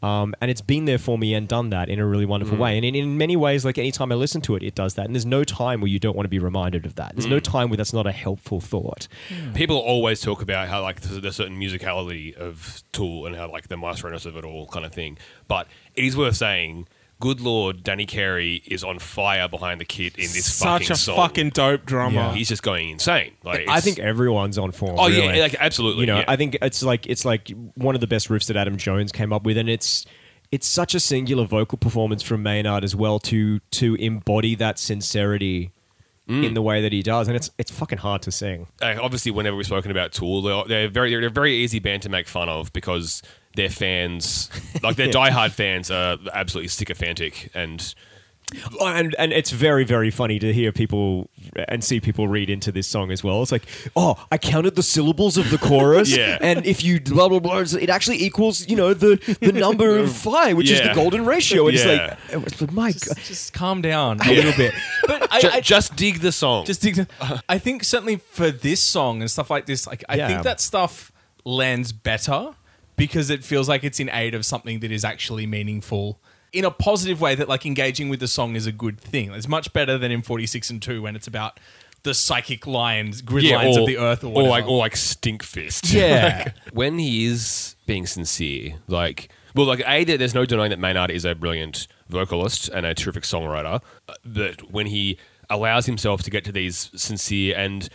[0.00, 2.60] Um, and it's been there for me and done that in a really wonderful mm.
[2.60, 2.76] way.
[2.76, 5.06] And in, in many ways like anytime I listen to it it does that.
[5.06, 7.16] And there's no time where you don't want to be reminded of that.
[7.16, 7.42] There's no mm.
[7.42, 9.08] time where that's not a helpful thought.
[9.54, 13.68] People always talk about how like the, the certain musicality of Tool and how like
[13.68, 15.16] the maestroness of it all kind of thing.
[15.48, 16.86] But it is worth saying,
[17.20, 20.96] good lord, Danny Carey is on fire behind the kit in this Such fucking a
[20.96, 21.16] song.
[21.16, 22.14] fucking dope drummer.
[22.20, 22.34] Yeah.
[22.34, 23.32] He's just going insane.
[23.42, 25.36] Like I think everyone's on form Oh really.
[25.36, 26.02] yeah, like absolutely.
[26.02, 26.24] you know yeah.
[26.28, 29.32] i think it's like it's like one of the best riffs that adam jones came
[29.32, 30.06] up with and it's
[30.52, 35.72] it's such a singular vocal performance from maynard as well to to embody that sincerity
[36.28, 36.44] Mm.
[36.44, 39.32] in the way that he does and it's it's fucking hard to sing uh, obviously,
[39.32, 42.28] whenever we've spoken about Tool, they're, they're very they're a very easy band to make
[42.28, 43.22] fun of because
[43.58, 44.48] their fans,
[44.82, 47.94] like their diehard fans, are absolutely sycophantic and
[48.80, 51.28] Oh, and and it's very very funny to hear people
[51.68, 53.42] and see people read into this song as well.
[53.42, 56.38] It's like, oh, I counted the syllables of the chorus, Yeah.
[56.40, 60.10] and if you blah blah blah, it actually equals you know the the number of
[60.24, 61.68] phi, which is the golden ratio.
[61.68, 62.16] And Yeah.
[62.30, 63.18] it's like, oh, my God.
[63.22, 64.72] Just calm down a little bit.
[65.06, 66.64] But I, Ju- I- just dig the song.
[66.64, 70.16] just dig- The, I think certainly for this song and stuff like this, like I
[70.16, 70.26] Yeah.
[70.28, 71.12] think that stuff
[71.44, 72.54] lands better
[72.98, 76.20] because it feels like it's in aid of something that is actually meaningful
[76.52, 77.34] in a positive way.
[77.34, 79.32] That like engaging with the song is a good thing.
[79.32, 81.58] It's much better than in Forty Six and Two when it's about
[82.04, 85.92] the psychic lines, grid lines of the earth, or or like or like Stinkfist.
[85.98, 86.52] Yeah.
[86.72, 91.24] when he is being sincere, like well, like a there's no denying that Maynard is
[91.24, 93.80] a brilliant vocalist and a terrific songwriter.
[94.08, 95.18] uh, That when he
[95.50, 97.88] allows himself to get to these sincere and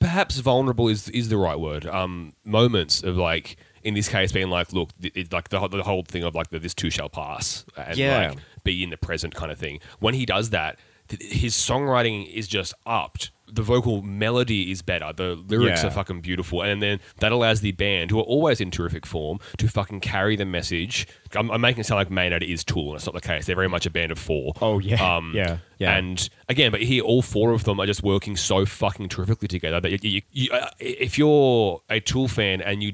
[0.00, 1.86] perhaps vulnerable is is the right word.
[1.86, 3.56] Um, moments of like.
[3.82, 6.50] In this case, being like, look, it, like the, whole- the whole thing of like
[6.50, 8.28] the, this too shall pass, and Yeah.
[8.30, 9.80] like be in the present kind of thing.
[10.00, 13.30] When he does that, th- his songwriting is just upped.
[13.52, 15.12] The vocal melody is better.
[15.12, 15.88] The lyrics Yeah.
[15.88, 19.40] are fucking beautiful, and then that allows the band, who are always in terrific form,
[19.56, 21.08] to fucking carry the message.
[21.34, 23.46] I'm, I'm making it sound like Maynard is Tool, and it's not the case.
[23.46, 24.52] They're very much a band of four.
[24.60, 25.20] Oh, yeah.
[25.34, 25.58] Yeah.
[25.78, 25.96] Yeah.
[25.96, 29.80] And again, but here all four of them are just working so fucking terrifically together
[29.80, 32.92] that you, you, you, uh, if you're a Tool fan and you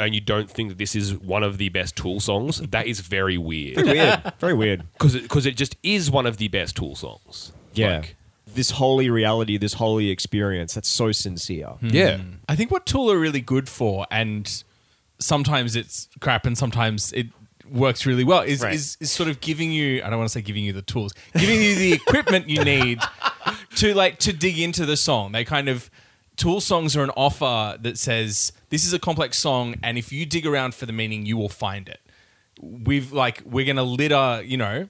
[0.00, 3.00] and you don't think that this is one of the best Tool songs, that is
[3.00, 4.82] very weird Very weird, very weird.
[4.94, 7.52] because it, 'cause it just is one of the best Tool songs.
[7.74, 8.16] Yeah, Like,
[8.54, 10.72] this holy reality, this holy experience.
[10.74, 11.66] That's so sincere.
[11.80, 11.88] Hmm.
[11.90, 12.20] yeah.
[12.48, 14.62] I think what Tool are really good for, and
[15.18, 17.26] sometimes it's crap and sometimes it
[17.70, 18.74] works really well, is, Right.
[18.74, 21.12] is, is sort of giving you, I don't want to say giving you the tools,
[21.36, 23.00] giving you the equipment you need
[23.76, 25.32] to like to dig into the song.
[25.32, 25.90] They kind of
[26.36, 30.26] Tool songs are an offer that says this is a complex song, and if you
[30.26, 32.00] dig around for the meaning, you will find it.
[32.60, 34.88] We've like we're gonna litter, you know,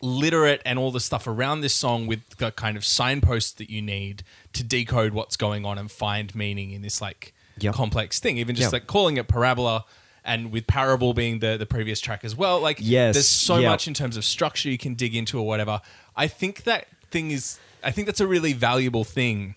[0.00, 3.70] litter it and all the stuff around this song with the kind of signposts that
[3.70, 7.74] you need to decode what's going on and find meaning in this like Yep.
[7.74, 8.38] complex thing.
[8.38, 8.72] Even just Yep.
[8.72, 9.84] like calling it parabola
[10.24, 12.60] and with Parabol being the the previous track as well.
[12.60, 13.70] Like Yes, there's so yep.
[13.70, 15.80] much in terms of structure you can dig into or whatever.
[16.16, 19.54] I think that thing is I think that's a really valuable thing.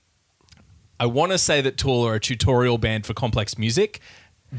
[1.00, 4.00] I want to say that Tool are a tutorial band for complex music,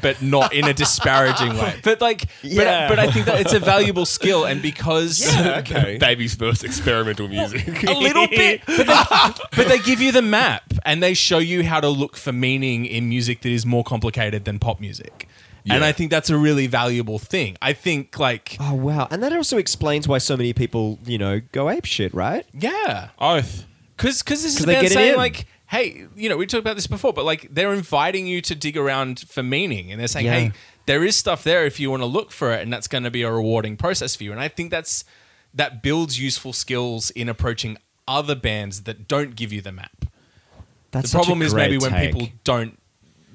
[0.03, 1.77] but not in a disparaging way.
[1.83, 2.89] But like, Yeah.
[2.89, 5.97] but, but I think that it's a valuable skill, and because okay.
[5.99, 7.83] Baby's first experimental music.
[7.89, 11.65] a little bit, but they, but they give you the map and they show you
[11.65, 15.29] how to look for meaning in music that is more complicated than pop music.
[15.69, 17.57] And I think that's a really valuable thing.
[17.61, 21.41] I think like Oh wow, and that also explains why so many people, you know,
[21.53, 22.45] go ape shit, right?
[22.53, 23.65] yeah, Oath.
[23.97, 25.17] Because cause this is 'Cause a they get saying in.
[25.17, 28.55] like, hey, you know, we talked about this before, but like they're inviting you to
[28.55, 30.33] dig around for meaning, and they're saying, Yeah.
[30.39, 30.53] hey,
[30.87, 33.11] there is stuff there if you want to look for it, and that's going to
[33.11, 34.33] be a rewarding process for you.
[34.33, 35.05] And I think that's
[35.55, 40.05] that builds useful skills in approaching other bands that don't give you the map.
[40.93, 42.79] That's the problem is maybe great when people don't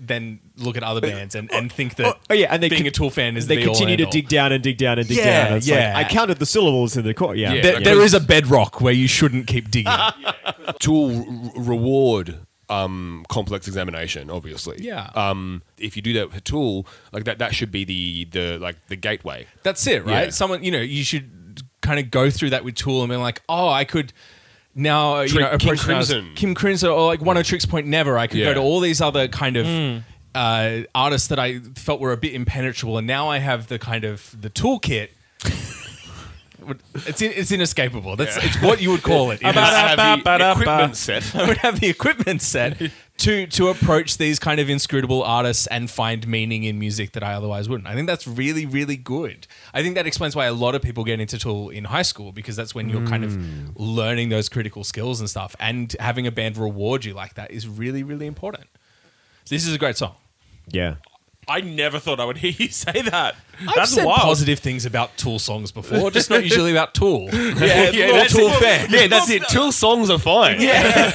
[0.04, 2.88] then look at other bands and, and think that Oh yeah, and they being con-
[2.88, 5.18] a Tool fan is they the continue to dig down and dig down and dig
[5.18, 5.58] Yeah, down.
[5.58, 5.94] It's yeah.
[5.94, 7.38] like, I counted the syllables in the chord.
[7.38, 7.62] Yeah, Yeah.
[7.62, 9.94] There, Like, there is a bedrock where you shouldn't keep digging.
[10.80, 14.78] Tool r- reward um, complex examination, obviously.
[14.80, 15.10] Yeah.
[15.16, 18.78] Um, if you do that with Tool, like that, that should be the the like
[18.88, 19.46] the gateway.
[19.64, 20.26] That's it, right?
[20.26, 20.30] Yeah.
[20.30, 23.42] Someone, you know, you should kind of go through that with Tool and be like,
[23.50, 24.14] oh, I could.
[24.74, 26.32] Now uh, you know King approaching us- Crimson.
[26.36, 28.18] Kim Crimson, or like Oneohtrix Point Never.
[28.18, 28.46] I could Yeah.
[28.46, 30.04] go to all these other kind of
[30.34, 34.04] uh, artists that I felt were a bit impenetrable, and now I have the kind
[34.06, 35.10] of the toolkit.
[37.08, 38.16] It's in, it's inescapable.
[38.16, 39.42] That's it's what you would call it.
[39.44, 41.36] It is- I have the equipment set.
[41.36, 42.78] I would have the equipment set
[43.22, 47.34] to to approach these kind of inscrutable artists and find meaning in music that I
[47.34, 47.88] otherwise wouldn't.
[47.88, 49.48] I think that's really really good.
[49.74, 52.32] I think that explains why a lot of people get into Tool in high school
[52.32, 53.72] because that's when you're kind of mm.
[53.76, 55.56] learning those critical skills and stuff.
[55.60, 58.66] And having a band reward you like that is really really important.
[59.46, 60.16] So this is a great song.
[60.68, 60.96] Yeah.
[61.48, 63.36] I never thought I would hear you say that.
[63.60, 64.22] I've That's said wild.
[64.22, 67.30] positive things about Tool songs before, Or just not usually about Tool.
[67.32, 68.88] Yeah, yeah, well, that's Tool well, fan.
[68.90, 69.44] Yeah, that's it.
[69.50, 70.60] Tool songs are fine.
[70.62, 71.12] Yeah.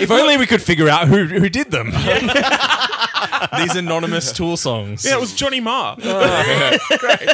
[0.00, 1.90] If only we could figure out who who did them.
[3.56, 5.04] These anonymous Tool songs.
[5.04, 5.96] Yeah, it was Johnny Marr.
[5.96, 7.28] Great.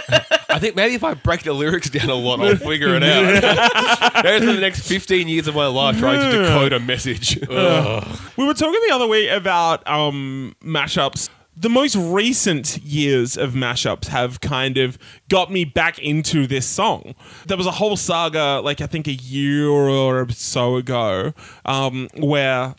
[0.49, 4.23] I think maybe if I break the lyrics down a lot, I'll figure it out.
[4.23, 7.39] There's the next 15 years of my life trying to decode a message.
[7.49, 11.29] We were talking the other week about um, mashups.
[11.57, 17.15] The most recent years of mashups have kind of got me back into this song.
[17.47, 21.33] There was a whole saga, like I think a year or so ago,
[21.65, 22.75] um, where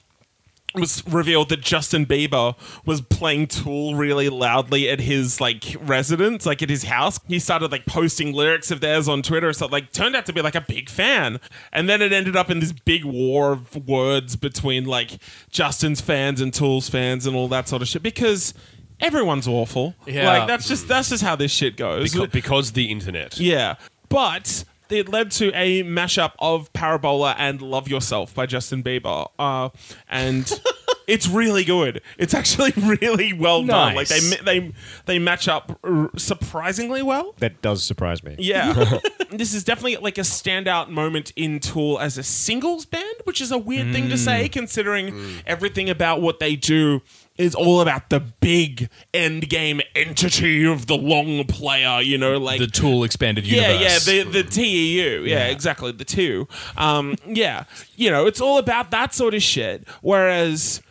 [0.75, 6.61] was revealed that Justin Bieber was playing Tool really loudly at his like residence, like
[6.61, 7.19] at his house.
[7.27, 10.41] He started like posting lyrics of theirs on Twitter, so like turned out to be
[10.41, 11.39] like a big fan.
[11.71, 15.17] And then it ended up in this big war of words between like
[15.49, 18.53] Justin's fans and Tool's fans and all that sort of shit because
[18.99, 19.95] everyone's awful.
[20.05, 20.27] Yeah.
[20.27, 22.13] Like that's just that's just how this shit goes.
[22.13, 23.39] because, because the internet.
[23.39, 23.75] Yeah.
[24.09, 29.29] But it led to a mashup of Parabola and Love Yourself by Justin Bieber.
[29.39, 29.69] Uh,
[30.09, 30.51] and
[31.07, 32.01] it's really good.
[32.17, 33.95] It's actually really well done.
[33.95, 34.37] Like they Nice.
[34.39, 34.71] ma- they
[35.05, 37.35] they match up r- surprisingly well.
[37.39, 38.35] That does surprise me.
[38.39, 38.99] Yeah.
[39.31, 43.51] this is definitely like a standout moment in Tool as a singles band, which is
[43.51, 47.01] a weird thing to say considering everything about what they do
[47.37, 52.59] is all about the big end game entity of the long player, you know, like
[52.59, 54.07] the Tool expanded yeah, universe.
[54.07, 56.47] yeah, the the TEU, yeah, exactly, the two.
[56.77, 59.87] Um, yeah, you know, it's all about that sort of shit.
[60.01, 60.81] Whereas,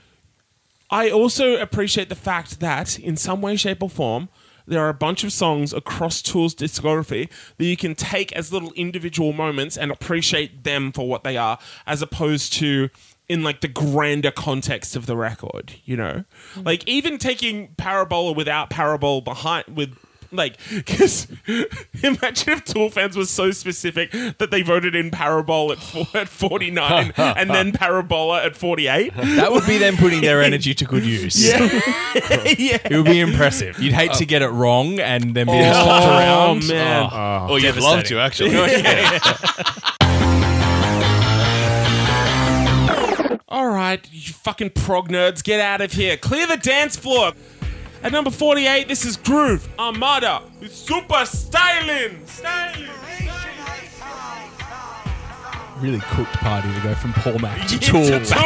[0.91, 4.29] I also appreciate the fact that in some way, shape, or form,
[4.67, 7.29] there are a bunch of songs across Tool's discography
[7.59, 11.59] that you can take as little individual moments and appreciate them for what they are,
[11.87, 12.91] as opposed to
[13.29, 16.25] in like the grander context of the record, you know?
[16.55, 16.67] Mm.
[16.67, 19.97] Like even taking Parabola without Parabol behind with
[20.31, 21.29] like because
[22.03, 26.29] imagine if Tool fans were so specific that they voted in Parabol at, four, at
[26.29, 29.15] 49 and then Parabola at 48.
[29.15, 31.49] that would be them putting their energy to good use.
[31.49, 31.59] yeah.
[32.85, 33.79] It would be impressive.
[33.81, 36.69] You'd hate to get it wrong and then be oh, slapped around.
[36.69, 37.09] man.
[37.13, 37.47] Oh.
[37.51, 38.51] Oh, you'd love to, actually.
[43.55, 46.17] All right, you fucking prog nerds, get out of here.
[46.17, 47.35] Clear the dance floor.
[48.03, 52.27] At number 48, this is Groove Armada with Super Styling.
[52.27, 52.89] Styling.
[55.79, 58.03] Really cooked party to go from Paul Mac to It's Tool.
[58.03, 58.41] a That's Tool.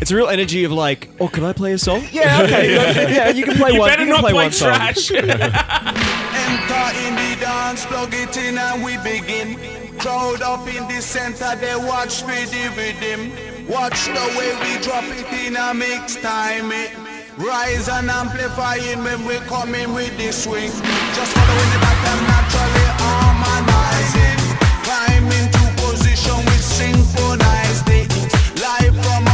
[0.00, 2.04] It's a real energy of like, oh, can I play a song?
[2.12, 2.72] Yeah, okay.
[3.16, 3.90] yeah, you can play You one.
[3.90, 4.76] better you can not play, one song.
[4.76, 5.10] trash.
[5.10, 9.58] Enter in the dance, plug it in and we begin.
[9.98, 13.32] Crowd up in the center, they watch me the rhythm.
[13.66, 16.70] Watch the way we drop it in a mix time.
[16.70, 16.92] It
[17.38, 20.70] rise and amplifying when we come in with the swing.
[21.14, 24.40] Just following the pattern, naturally harmonizing.
[24.86, 28.12] Climb into position, we synchronize it.
[28.60, 29.25] Live from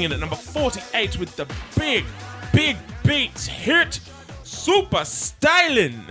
[0.00, 1.46] coming in at number 48 with the
[1.78, 2.04] big,
[2.54, 4.00] big beats hit
[4.44, 6.04] Super Styling.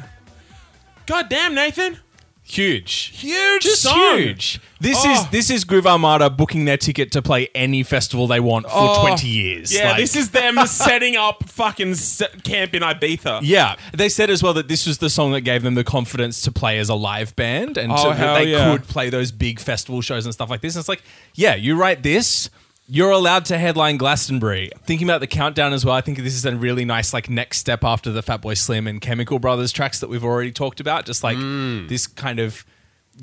[1.08, 1.98] God damn, Nathan.
[2.44, 3.12] Huge.
[3.16, 4.18] Huge Just song.
[4.18, 4.60] huge.
[4.80, 5.12] This Oh.
[5.12, 8.72] is this is Groove Armada booking their ticket to play any festival they want for
[8.74, 9.02] Oh.
[9.02, 9.72] 20 years.
[9.72, 11.96] Yeah, Like- this is them setting up fucking
[12.44, 13.42] camp in Ibiza.
[13.44, 16.42] Yeah, they said as well that this was the song that gave them the confidence
[16.42, 18.72] to play as a live band and Oh, to, that they yeah.
[18.72, 20.76] could play those big festival shows and stuff like this.
[20.76, 21.04] And it's like,
[21.36, 22.50] yeah, you write this,
[22.90, 24.72] you're allowed to headline Glastonbury.
[24.84, 27.60] Thinking about the countdown as well, I think this is a really nice like next
[27.60, 31.06] step after the Fatboy Slim and Chemical Brothers tracks that we've already talked about.
[31.06, 31.88] Just like mm.
[31.88, 32.66] this kind of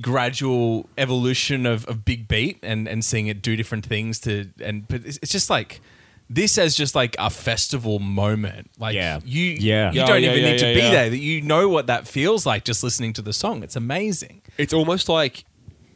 [0.01, 4.87] gradual evolution of, of big beat and and seeing it do different things to and
[4.89, 5.81] but it's, it's just like
[6.29, 8.71] this as just like a festival moment.
[8.79, 9.21] Like Yeah.
[9.25, 9.93] you, Yeah.
[9.93, 10.91] you don't yeah, even yeah, need to yeah, be yeah.
[10.91, 11.11] there.
[11.11, 13.63] That you know what that feels like just listening to the song.
[13.63, 14.43] It's amazing.
[14.59, 15.45] It's almost like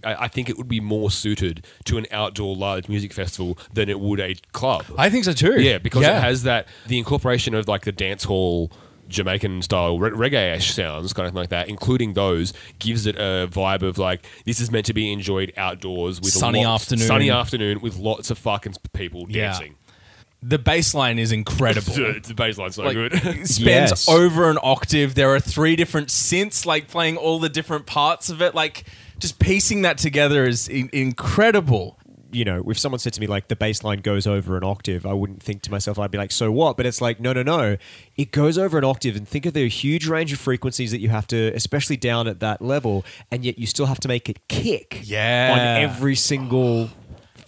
[0.05, 3.89] I I think it would be more suited to an outdoor large music festival than
[3.89, 4.85] it would a club.
[4.99, 5.61] I think so too.
[5.61, 8.71] yeah, because it has that the incorporation of like the dance hall
[9.09, 13.83] Jamaican style re- reggae sounds, kind of like that, including those, gives it a vibe
[13.83, 17.07] of like this is meant to be enjoyed outdoors with Sunny lots- afternoon.
[17.09, 19.47] sunny afternoon with lots of fucking people Yeah.
[19.51, 19.75] dancing.
[20.43, 21.93] the bass line is incredible.
[21.95, 23.13] the bassline's so like, good.
[23.15, 24.09] it spans Yes.
[24.09, 25.15] over an octave.
[25.15, 28.55] There are three different synths, like playing all the different parts of it.
[28.55, 28.85] Like
[29.21, 31.97] just piecing that together is in- incredible.
[32.33, 35.05] you know, if someone said to me like the bass line goes over an octave,
[35.05, 36.77] I wouldn't think to myself, I'd be like, so what?
[36.77, 37.77] But it's like, no, no, no.
[38.17, 41.09] It goes over an octave and think of the huge range of frequencies that you
[41.09, 44.47] have to, especially down at that level, and yet you still have to make it
[44.47, 45.51] kick Yeah.
[45.53, 45.59] on
[45.91, 46.91] every single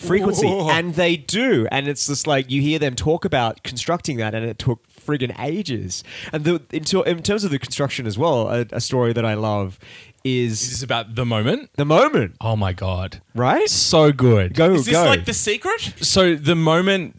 [0.01, 0.49] frequency.
[0.49, 1.69] And they do.
[1.71, 5.33] And it's just like you hear them talk about constructing that, and it took friggin'
[5.39, 6.03] ages.
[6.33, 6.83] And the, in
[7.23, 9.79] terms of the construction as well, a, a story that I love
[10.25, 11.71] Is is this about the moment?
[11.77, 13.69] the moment, Oh my god, right?
[13.69, 14.55] so good.
[14.55, 15.05] Go, Is this go.
[15.05, 15.95] like the secret?
[16.01, 17.17] So the moment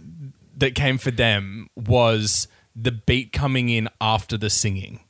[0.57, 5.01] that came for them was the beat coming in after the singing.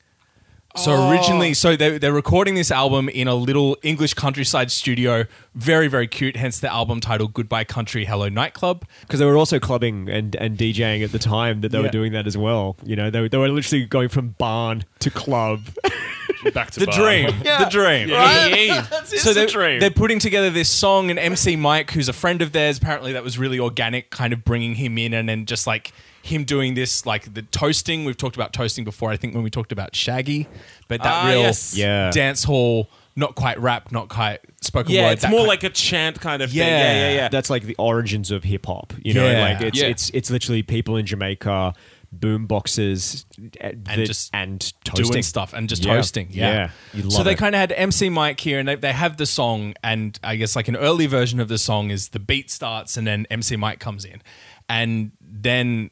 [0.76, 1.12] So Oh.
[1.12, 5.26] originally, so they, they're recording this album in a little English countryside studio.
[5.54, 6.36] Very, very cute.
[6.36, 10.58] Hence the album title "Goodbye Country, Hello Nightclub." because they were also clubbing and, and
[10.58, 11.84] DJing at the time that they Yeah.
[11.84, 12.76] were doing that as well.
[12.84, 15.62] You know, they, were- they were literally going from barn to club.
[16.54, 16.96] Back to The bar.
[17.00, 18.10] dream, the dream.
[18.10, 18.84] Yeah.
[19.06, 22.80] so they're, they're putting together this song and MC Mike, who's a friend of theirs,
[22.80, 25.94] apparently that was really organic, kind of bringing him in and then just like
[26.24, 28.06] him doing this, like the toasting.
[28.06, 30.48] We've talked about toasting before, I think when we talked about Shaggy,
[30.88, 31.76] but that Ah, real yes.
[31.76, 32.12] Yeah.
[32.12, 35.12] dance hall, not quite rap, not quite spoken Yeah, word.
[35.12, 36.64] it's that more kind- like a chant kind of Yeah.
[36.64, 36.74] thing.
[36.74, 37.28] Yeah, yeah, yeah.
[37.28, 38.94] That's like the origins of hip hop.
[39.04, 39.42] You know, Yeah.
[39.42, 39.88] like it's Yeah.
[39.88, 41.74] it's it's literally people in Jamaica,
[42.14, 43.26] boom boxes,
[43.60, 45.96] and just and toasting doing stuff and just Yeah.
[45.96, 46.28] toasting.
[46.32, 46.50] Yeah.
[46.52, 46.70] Yeah.
[46.94, 47.38] You so love they it.
[47.38, 49.74] kind of had MC Mike here and they, they have the song.
[49.84, 53.06] And I guess like an early version of the song is the beat starts and
[53.06, 54.22] then MC Mike comes in.
[54.70, 55.90] And then,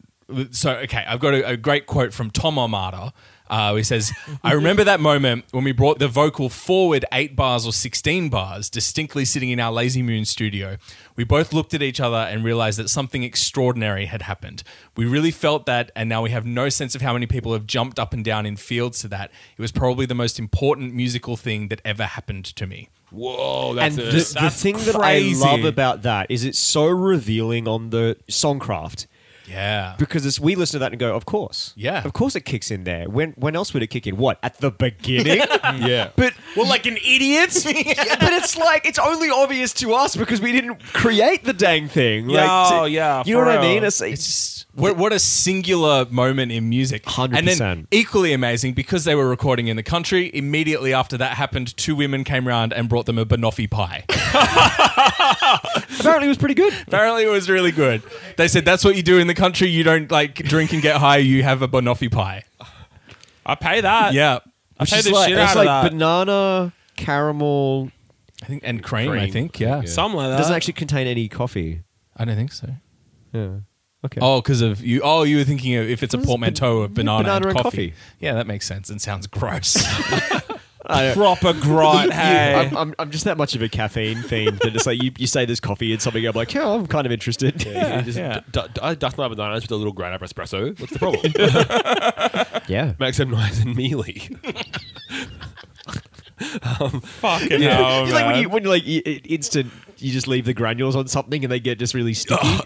[0.52, 3.14] so, okay, I've got a, a great quote from Tom Armada.
[3.52, 4.14] Uh, he says,
[4.46, 8.70] I remember that moment when we brought the vocal forward eight bars or 16 bars,
[8.70, 10.78] distinctly sitting in our Lazy Moon studio.
[11.18, 14.64] We both looked at each other and realized that something extraordinary had happened.
[14.96, 17.68] We really felt that, and now we have no sense of how many people have
[17.68, 19.32] jumped up and down in fields to that.
[19.58, 22.88] It was probably the most important musical thing that ever happened to me.
[23.12, 24.96] Whoa, And that's the, a, the that's thing that.
[24.96, 29.08] I love about that is it's so revealing on the songcraft.
[29.52, 29.96] Yeah.
[30.00, 32.04] Because it's, we listen to that and go, of course, Yeah.
[32.06, 33.10] of course it kicks in there.
[33.10, 34.18] When when else would it kick in?
[34.18, 35.38] What at the beginning?
[35.64, 36.10] yeah.
[36.16, 37.66] but well, like an idiot.
[37.92, 41.88] Yeah, but it's like it's only obvious to us because we didn't create the dang
[41.88, 42.28] thing.
[42.28, 43.84] Like, Yeah, to- yeah, you know for what I mean?
[43.84, 47.04] It's, It's just what, what a singular moment in music.
[47.04, 47.38] 100%.
[47.38, 50.32] And then equally amazing because they were recording in the country.
[50.34, 54.06] Immediately after that happened, two women came around and brought them a banoffee pie.
[56.00, 56.74] apparently it was pretty good.
[56.88, 58.02] Apparently, it was really good.
[58.38, 59.68] They said that's what you do in the country.
[59.70, 61.18] You don't like drink and get high.
[61.18, 62.44] You have a banoffee pie.
[63.46, 64.14] I pay that.
[64.14, 64.40] Yeah,
[64.80, 65.92] I pay It's the like, shit it's out of like that.
[65.92, 67.92] banana caramel.
[68.44, 69.12] I think and cream.
[69.12, 69.32] I Cream.
[69.34, 69.60] think.
[69.60, 69.82] Yeah.
[69.86, 70.38] Something like that.
[70.38, 71.82] doesn't actually contain any coffee.
[72.18, 72.70] I don't think so.
[73.34, 73.50] Yeah.
[74.04, 74.20] Okay.
[74.22, 75.02] Oh, because of you.
[75.04, 77.56] Oh, you were thinking of if it's a Well, portmanteau of banana, banana and, and
[77.56, 77.90] coffee.
[77.92, 77.94] coffee.
[78.20, 79.76] Yeah, that makes sense and sounds gross.
[81.14, 81.54] proper.
[81.62, 82.56] You- hey.
[82.56, 85.28] I'm, I'm, I'm just that much of a caffeine fiend that it's like you, you
[85.28, 86.26] say there's coffee and something.
[86.26, 87.64] I'm like, yeah, I'm kind of interested.
[87.66, 88.42] Yeah, just Yeah.
[88.52, 90.78] d- d- I dust my bananas with a little grind up espresso.
[90.80, 92.64] What's the problem?
[92.68, 92.94] yeah.
[93.00, 94.30] Makes them nice and mealy.
[96.80, 100.46] Um, Fucking hell, It's like when you when you like you, instant, you just leave
[100.46, 102.40] the granules on something and they get just really sticky.
[102.44, 102.62] Oh,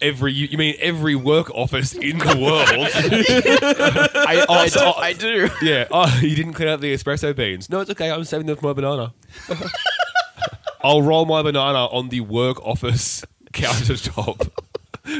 [0.00, 2.68] Every you, you mean every work office in the world?
[4.26, 5.48] I, I, do, I do.
[5.66, 5.86] yeah.
[5.90, 7.70] Oh, you didn't clean out the espresso beans.
[7.70, 8.10] No, it's okay.
[8.10, 9.14] I'm saving them for my banana.
[10.82, 14.50] I'll roll my banana on the work office countertop,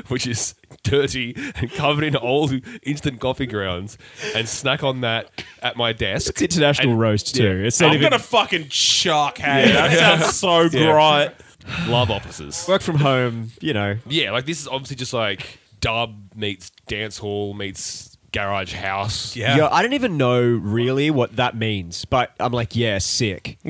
[0.09, 0.55] which is
[0.85, 2.53] dirty and covered in old
[2.85, 3.99] instant coffee grounds,
[4.35, 5.31] and snack on that
[5.63, 6.41] at my desk.
[6.41, 7.63] It's international And- roast too.
[7.65, 9.39] It's not I'm even gonna fucking shock.
[9.39, 10.93] Hey, that sounds so Yeah.
[10.93, 11.35] grot.
[11.89, 12.65] Love offices.
[12.69, 13.51] work from home.
[13.61, 18.75] You know, Yeah, like this is obviously just like dub meets dance hall meets garage
[18.75, 19.35] house.
[19.37, 19.57] yeah.
[19.57, 23.59] Yeah, I don't even know really what that means, but I'm like, yeah, sick.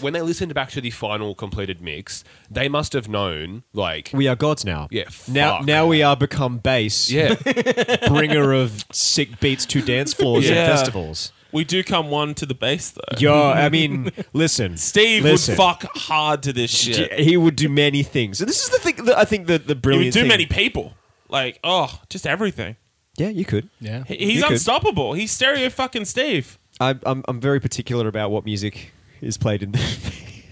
[0.00, 4.28] When they listened back to the final completed mix, they must have known like We
[4.28, 4.86] are gods now.
[4.90, 5.66] Yeah, Now, fuck.
[5.66, 7.10] now we are become bass.
[7.10, 7.34] yeah,
[8.08, 10.56] bringer of sick beats to dance floors Yeah.
[10.64, 11.32] and festivals.
[11.52, 13.18] We do come one to the base though.
[13.18, 14.76] Yo, I mean, listen.
[14.76, 15.52] Steve listen.
[15.52, 17.12] would fuck hard to this shit.
[17.18, 18.40] He would do many things.
[18.40, 20.28] And this is the thing that I think that the He brilliant would do thing-
[20.28, 20.94] many people.
[21.30, 22.76] Like, oh, just everything.
[23.16, 23.68] Yeah, you could.
[23.80, 24.04] Yeah.
[24.04, 24.52] He- He's You could.
[24.52, 25.12] unstoppable.
[25.14, 26.58] He's stereo fucking Steve.
[26.80, 29.78] I'm, I'm, I'm very particular about what music is played in the.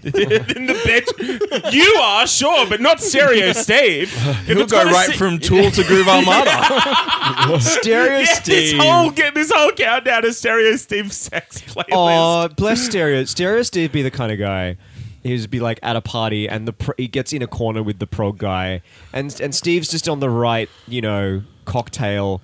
[0.55, 1.73] in the bed.
[1.73, 4.13] You are sure, but not stereo Steve.
[4.27, 7.59] If He'll it's go got a right si- from Tool to Groove Armada.
[7.59, 11.85] Stereo Yeah, this whole get this whole countdown to stereo Steve sex playlist.
[11.91, 13.23] Oh, bless Stereo.
[13.25, 14.77] Stereo Steve be the kind of guy.
[15.23, 17.99] He'd be like at a party, and the pro- he gets in a corner with
[17.99, 18.81] the prog guy,
[19.11, 22.41] and and Steve's just on the right, you know, cocktail.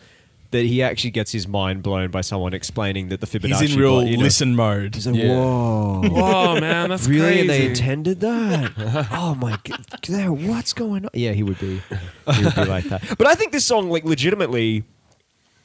[0.53, 3.59] That he actually gets his mind blown by someone explaining that the Fibonacci.
[3.59, 4.93] He's in real blo- you know, listen mode.
[4.93, 6.01] He's like, whoa.
[6.09, 7.25] Whoa, man, that's Really?
[7.25, 7.41] crazy.
[7.41, 9.07] And they intended that?
[9.11, 10.29] oh my god!
[10.47, 11.11] What's going on?
[11.13, 11.81] Yeah, he would be.
[12.35, 13.17] He would be like that.
[13.17, 14.83] But I think this song, like, legitimately,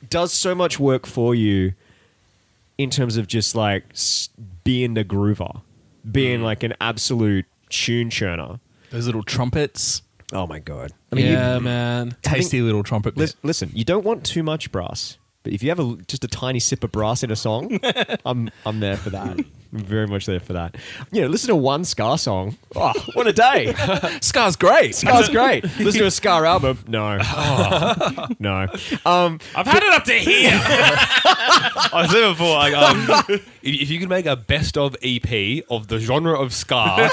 [0.09, 1.75] does so much work for you
[2.79, 3.85] in terms of just like
[4.65, 5.63] being the groover,
[6.11, 6.45] being mm.
[6.45, 8.59] like an absolute tune churner.
[8.91, 10.03] Those little trumpets.
[10.33, 10.93] Oh my god!
[11.11, 12.17] I mean, you- yeah, man.
[12.23, 13.21] Tasty little trumpet bit.
[13.21, 16.29] lis- listen, you don't want too much brass, but if you have a, just a
[16.29, 17.81] tiny sip of brass in a song,
[18.27, 19.39] I'm I'm there for that.
[19.71, 20.77] I'm very much there for that.
[21.13, 22.57] You know, listen to one Ska song.
[22.75, 23.75] Oh, what a day!
[24.23, 24.95] Ska's great.
[24.95, 25.63] Ska's great.
[25.79, 26.79] Listen to a Ska album.
[26.89, 28.67] No, Oh, no.
[29.05, 30.59] Um, I've had it up to here.
[30.63, 35.89] I said before, like, um, if, if you could make a best of EP of
[35.89, 37.11] the genre of ska,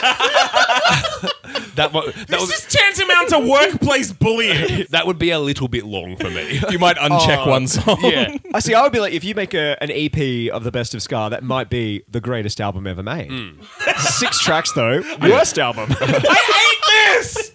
[1.76, 4.86] that would that this would, is tantamount to workplace bullying.
[4.90, 6.60] that would be a little bit long for me.
[6.70, 7.98] You might uncheck one song.
[8.02, 8.74] yeah, I see.
[8.74, 11.28] I would be like, if you make a, an EP of the best of Ska,
[11.32, 13.32] that might be the greatest album ever made.
[13.98, 15.88] Six tracks though, worst album.
[16.02, 17.52] I hate this.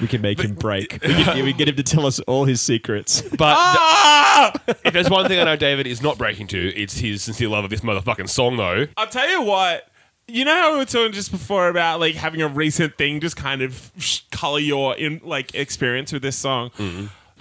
[0.00, 0.98] we can make him break.
[1.02, 3.22] We can, we can get him to tell us all his secrets.
[3.22, 4.52] but Ah!
[4.84, 7.64] if there's one thing I know David is not breaking to, it's his sincere love
[7.64, 8.86] of this motherfucking song, though.
[8.96, 9.88] I'll tell you what.
[10.28, 13.36] You know how we were talking just before about like having a recent thing just
[13.36, 13.90] kind of
[14.30, 16.70] color your in like experience with this song.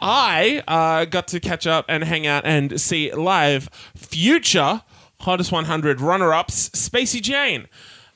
[0.02, 4.82] I uh, got to catch up and hang out and see live future
[5.22, 7.68] hottest 100 runner-ups Spacey Jane.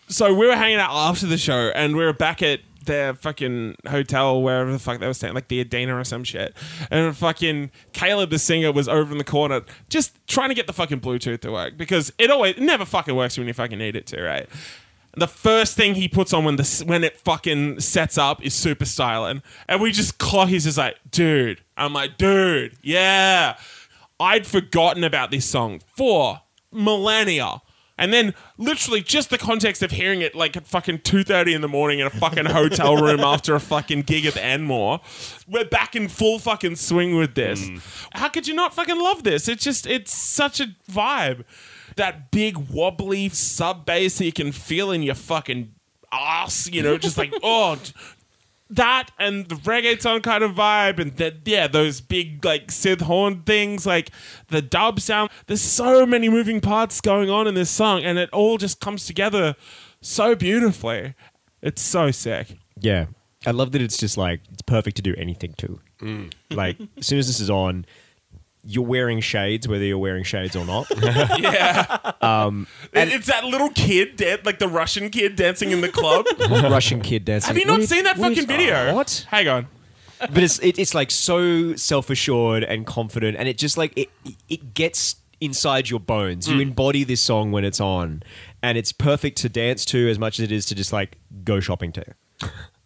[0.07, 3.75] So we were hanging out after the show and we were back at their fucking
[3.87, 6.55] hotel wherever the fuck they were staying, like the Adina or some shit.
[6.89, 10.73] And fucking Caleb, the singer, was over in the corner just trying to get the
[10.73, 13.95] fucking Bluetooth to work because it always it never fucking works when you fucking need
[13.95, 14.47] it to, right?
[15.17, 18.85] The first thing he puts on when the when it fucking sets up is super
[18.85, 20.49] styling, and we just clock.
[20.49, 21.61] He's just like, dude.
[21.77, 23.57] I'm like, dude, yeah.
[24.19, 27.61] I'd forgotten about this song for millennia.
[27.97, 31.67] And then literally just the context of hearing it like at fucking 2.30 in the
[31.67, 34.99] morning in a fucking hotel room after a fucking gig at the Enmore.
[35.47, 37.67] We're back in full fucking swing with this.
[37.67, 38.07] Mm.
[38.11, 39.47] How could you not fucking love this?
[39.47, 41.45] It's just, it's such a vibe.
[41.95, 45.73] That big wobbly sub bass that you can feel in your fucking
[46.11, 47.79] ass, you know, just like, oh,
[48.69, 53.43] that and the reggaeton kind of vibe and that yeah those big like synth horn
[53.43, 54.09] things like
[54.47, 58.29] the dub sound there's so many moving parts going on in this song and it
[58.31, 59.55] all just comes together
[60.01, 61.13] so beautifully
[61.61, 63.05] it's so sick Yeah.
[63.47, 65.79] I love that it's just like it's perfect to do anything to.
[65.99, 66.33] Mm.
[66.49, 67.85] Like as soon as this is on,
[68.65, 70.87] you're wearing shades, whether you're wearing shades or not.
[71.39, 75.89] yeah um and- it's that little kid dan- like the russian kid dancing in the
[75.89, 77.47] club Russian kid dancing.
[77.49, 79.25] have you not is- seen that fucking is- video What?
[79.29, 79.67] hang on
[80.19, 84.09] But it's it, it's like so self assured and confident, and it just like it
[84.49, 86.47] it gets inside your bones.
[86.47, 88.23] You embody this song when it's on,
[88.63, 91.59] and it's perfect to dance to as much as it is to just like go
[91.59, 92.03] shopping to.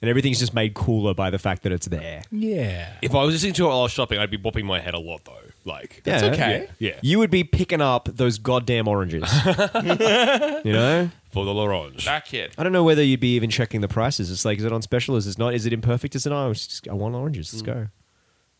[0.01, 2.23] And everything's just made cooler by the fact that it's there.
[2.31, 2.93] Yeah.
[3.03, 4.95] If I was listening to it while I was shopping, I'd be bopping my head
[4.95, 5.33] a lot, though.
[5.69, 6.67] Like, That's okay.
[6.79, 9.31] yeah, You would be picking up those goddamn oranges.
[9.45, 11.09] you know?
[11.29, 12.05] for the L'Orange.
[12.05, 14.31] that kid I don't know whether you'd be even checking the prices.
[14.31, 15.15] It's like, is it on special?
[15.15, 15.53] Is it not?
[15.53, 16.15] Is it imperfect?
[16.15, 16.49] Is it not?
[16.49, 17.53] It's just, I want oranges.
[17.53, 17.65] Let's mm.
[17.67, 17.87] go.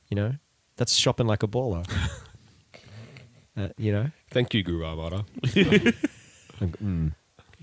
[0.09, 0.33] You know?
[0.77, 1.83] That's shopping like a baller.
[3.57, 4.11] uh, you know?
[4.29, 5.25] Thank you, Groove Armada.
[6.61, 7.13] Mm.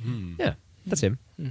[0.02, 0.32] Hmm.
[0.38, 0.54] Yeah,
[0.86, 1.18] that's him.
[1.38, 1.48] Hmm.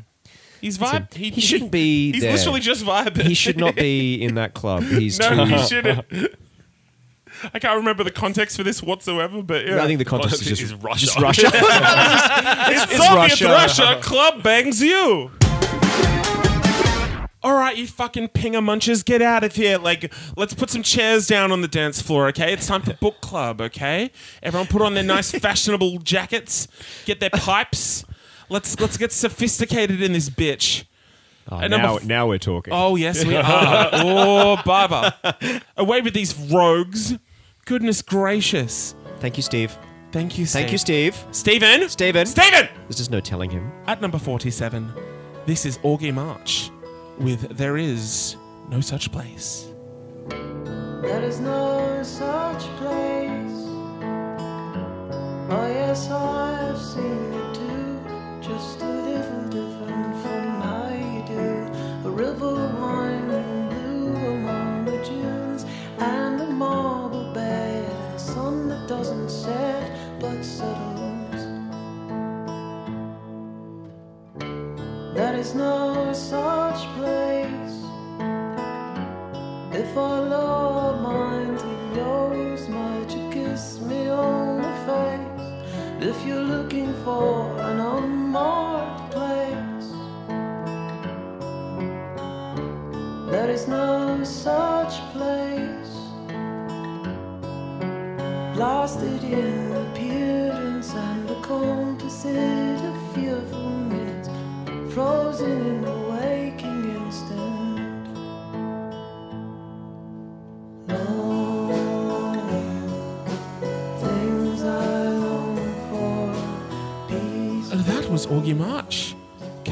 [0.59, 2.33] he's vibe He, he shouldn't be he's there.
[2.33, 4.81] literally just vibing He should not be in that club.
[4.81, 5.45] He's no too.
[5.45, 6.05] he shouldn't
[7.53, 9.83] I can't remember the context for this whatsoever, but yeah.
[9.83, 11.05] I think the context is It's just Russia.
[11.05, 11.51] Just Russia.
[12.67, 13.83] It's, it's Soviet Russia.
[13.85, 13.99] Russia.
[14.01, 15.31] Club bangs you.
[17.43, 19.77] All right, you fucking pinger munchers, get out of here.
[19.77, 22.51] Like, let's put some chairs down on the dance floor, okay?
[22.51, 24.09] It's time for book club, okay?
[24.41, 26.67] Everyone put on their nice fashionable jackets,
[27.05, 28.03] get their pipes.
[28.49, 30.85] Let's let's get sophisticated in this bitch.
[31.47, 32.73] Oh, And now, f- now we're talking.
[32.73, 33.43] Oh yes, we are.
[33.93, 35.15] oh, Baba,
[35.77, 37.13] away with these rogues.
[37.66, 38.93] Goodness gracious.
[39.18, 39.76] Thank you, Steve.
[40.11, 40.61] Thank you, Steve.
[40.61, 41.26] Thank you, Steve.
[41.32, 41.89] Stephen.
[41.89, 42.28] Stephen.
[42.28, 42.70] Stephen.
[42.84, 43.72] There's just no telling him.
[43.88, 44.93] At number 47,
[45.47, 46.70] this is Augie March
[47.18, 48.36] with There Is
[48.70, 49.68] No Such Place.
[50.30, 53.63] There is no such place.
[55.49, 58.47] Oh, yes, I've seen it too.
[58.47, 62.07] Just a little different from how you do.
[62.07, 63.14] A river winding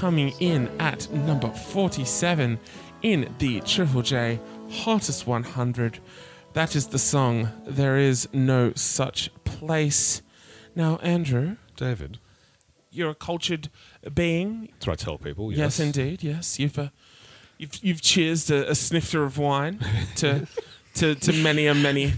[0.03, 2.59] coming in at number 47
[3.03, 4.37] in the Triple J
[4.69, 5.99] Hottest 100.
[6.51, 10.21] That is the song There Is No Such Place.
[10.75, 12.19] Now, Andrew, David.
[12.91, 13.69] you're a cultured
[14.13, 14.67] being.
[14.73, 15.53] That's what I tell people.
[15.53, 16.21] Yes, indeed.
[16.21, 16.89] Yes, you've uh,
[17.57, 19.79] you've you've cheersed a, a snifter of wine
[20.17, 20.49] to
[20.95, 22.11] to to many a many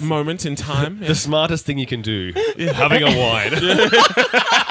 [0.00, 1.00] moment in time.
[1.00, 2.32] The smartest thing you can do,
[2.72, 3.52] having a wine.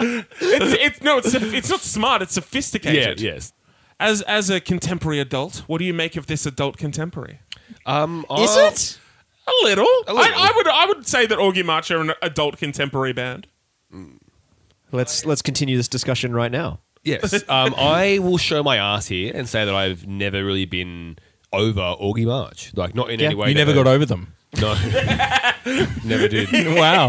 [0.00, 2.22] It's, it's no, it's it's not smart.
[2.22, 3.20] It's yeah, sophisticated.
[3.20, 3.52] yes.
[3.98, 7.40] As as a contemporary adult, what do you make of this adult contemporary?
[7.86, 8.98] Um, Is I- it?
[9.46, 9.84] A little.
[10.06, 10.18] A little.
[10.38, 13.46] I, I would I would say that Augie March are an adult contemporary band.
[14.92, 16.80] Let's let's continue this discussion right now.
[17.02, 17.32] Yes.
[17.48, 21.18] Um, I will show my ass here and say that I've never really been
[21.52, 22.72] over Augie March.
[22.76, 23.48] Like, not in Yeah, any way.
[23.48, 24.34] You never that- got over them.
[24.60, 24.74] No.
[26.04, 26.50] never did.
[26.76, 27.08] Wow.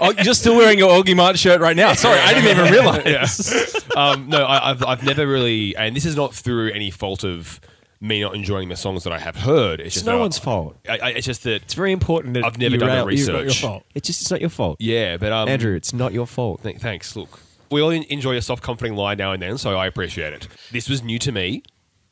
[0.00, 1.92] Oh, you're still wearing your Augie March shirt right now.
[1.94, 3.74] Sorry, I didn't even realize.
[3.96, 7.60] um, no, I, I've, I've never really, and this is not through any fault of
[8.00, 9.80] me not enjoying the songs that I have heard.
[9.80, 10.76] It's, It's just no that one's I- fault.
[10.88, 13.04] I, I, it's just that, It's very important that I've never you done the rail-
[13.04, 13.44] you- research.
[13.62, 13.84] Your fault.
[13.94, 14.76] It's just it's not your fault.
[14.80, 16.62] yeah, but um, Andrew, it's not your fault.
[16.62, 17.14] th- thanks.
[17.16, 17.40] Look,
[17.70, 20.48] we all en- enjoy a soft, comforting lie now and then, so I appreciate it.
[20.72, 21.62] This was new to me.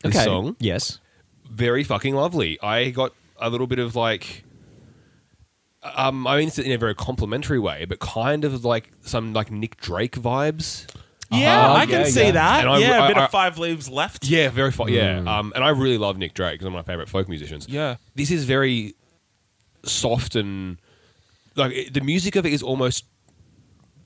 [0.03, 0.25] This okay.
[0.25, 0.99] song, Yes.
[1.51, 2.59] very fucking lovely.
[2.63, 3.13] I got
[3.43, 4.45] a little bit of like.
[5.97, 9.51] Um, I mean, it's in a very complimentary way, but kind of like some like
[9.51, 10.87] Nick Drake vibes.
[11.31, 11.73] Yeah, Uh-huh.
[11.75, 12.31] I can Yeah, see yeah.
[12.33, 12.61] that.
[12.61, 14.25] And I- yeah, a I- bit I- of five leaves left.
[14.27, 14.89] Yeah, very fun.
[14.93, 16.61] Yeah, um, and I really love Nick Drake.
[16.61, 17.67] He's one of my favorite folk musicians.
[17.69, 17.97] Yeah.
[18.15, 18.95] this is very
[19.85, 20.77] soft and
[21.57, 23.05] like it, the music of it is almost.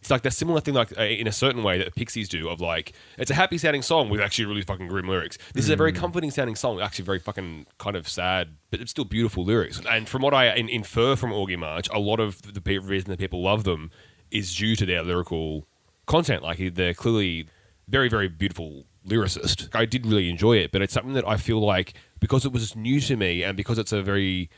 [0.06, 2.48] It's like that similar thing, like uh, in a certain way that the Pixies do,
[2.48, 5.36] of like it's a happy sounding song with actually really fucking grim lyrics.
[5.52, 8.92] This is a very comforting sounding song, actually very fucking kind of sad, but it's
[8.92, 9.82] still beautiful lyrics.
[9.90, 13.10] And from what I in, infer from Augie March, a lot of the pe- reason
[13.10, 13.90] that people love them
[14.30, 15.66] is due to their lyrical
[16.06, 16.44] content.
[16.44, 17.48] Like they're clearly
[17.88, 19.74] very, very beautiful lyricist.
[19.74, 22.76] I did really enjoy it, but it's something that I feel like because it was
[22.76, 24.50] new to me and because it's a very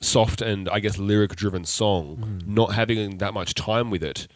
[0.00, 4.26] soft and I guess lyric driven song, not having that much time with it,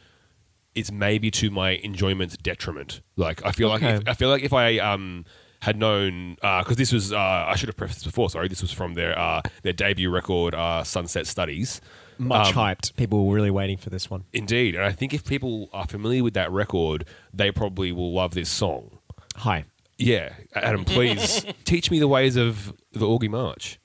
[0.79, 3.01] it's maybe to my enjoyment's detriment.
[3.17, 5.25] Like I feel like if, I feel like if I um
[5.61, 8.31] had known because this was uh, I should have prefaced this before.
[8.31, 11.81] Sorry, this was from their uh, their debut record, uh, Sunset Studies.
[12.21, 12.97] Much Um, hyped.
[12.97, 14.25] People were really waiting for this one.
[14.33, 18.35] Indeed, and I think if people are familiar with that record, they probably will love
[18.35, 18.99] this song.
[19.37, 19.65] Hi.
[19.99, 23.81] Yeah, Adam, please teach me the ways of the Augie March.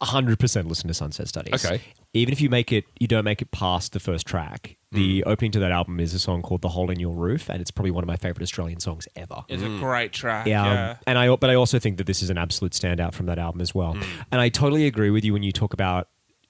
[0.00, 1.62] 100% listen to Sunset Studies.
[1.64, 1.82] Okay.
[2.14, 4.77] Even if you make it, you don't make it past the first track.
[4.90, 7.60] The opening to that album is a song called "The Hole in Your Roof," and
[7.60, 9.44] it's probably one of my favorite Australian songs ever.
[9.48, 10.46] It's a great track.
[10.46, 13.26] Yeah, um, and I but I also think that this is an absolute standout from
[13.26, 13.94] that album as well.
[13.94, 14.04] Mm.
[14.32, 16.08] And I totally agree with you when you talk about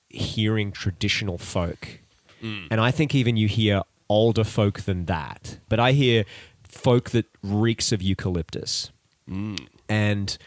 [0.09, 2.01] hearing traditional folk.
[2.41, 2.69] Mm.
[2.71, 5.59] And I think even you hear older folk than that.
[5.69, 6.25] But I hear
[6.63, 8.91] folk that reeks of eucalyptus.
[9.29, 9.67] Mm.
[9.89, 10.39] And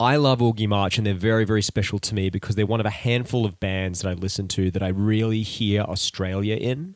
[0.00, 2.86] I love Augie March, and they're very, very special to me because they're one of
[2.86, 6.94] a handful of bands that I listen to that I really hear Australia in,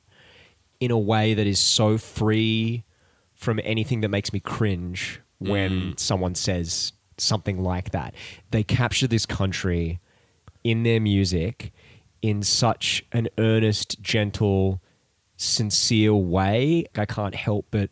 [0.83, 2.83] in a way that is so free
[3.35, 6.01] from anything that makes me cringe when mm.
[6.01, 8.17] someone says something like that.
[8.51, 10.01] They capture this country
[10.65, 11.73] in their music
[12.21, 14.83] in such an earnest, gentle,
[15.37, 16.87] sincere way.
[16.97, 17.91] I can't help but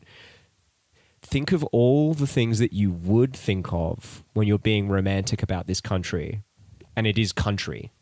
[1.22, 5.68] think of all the things that you would think of when you're being romantic about
[5.68, 6.42] this country.
[6.96, 7.92] And it is country.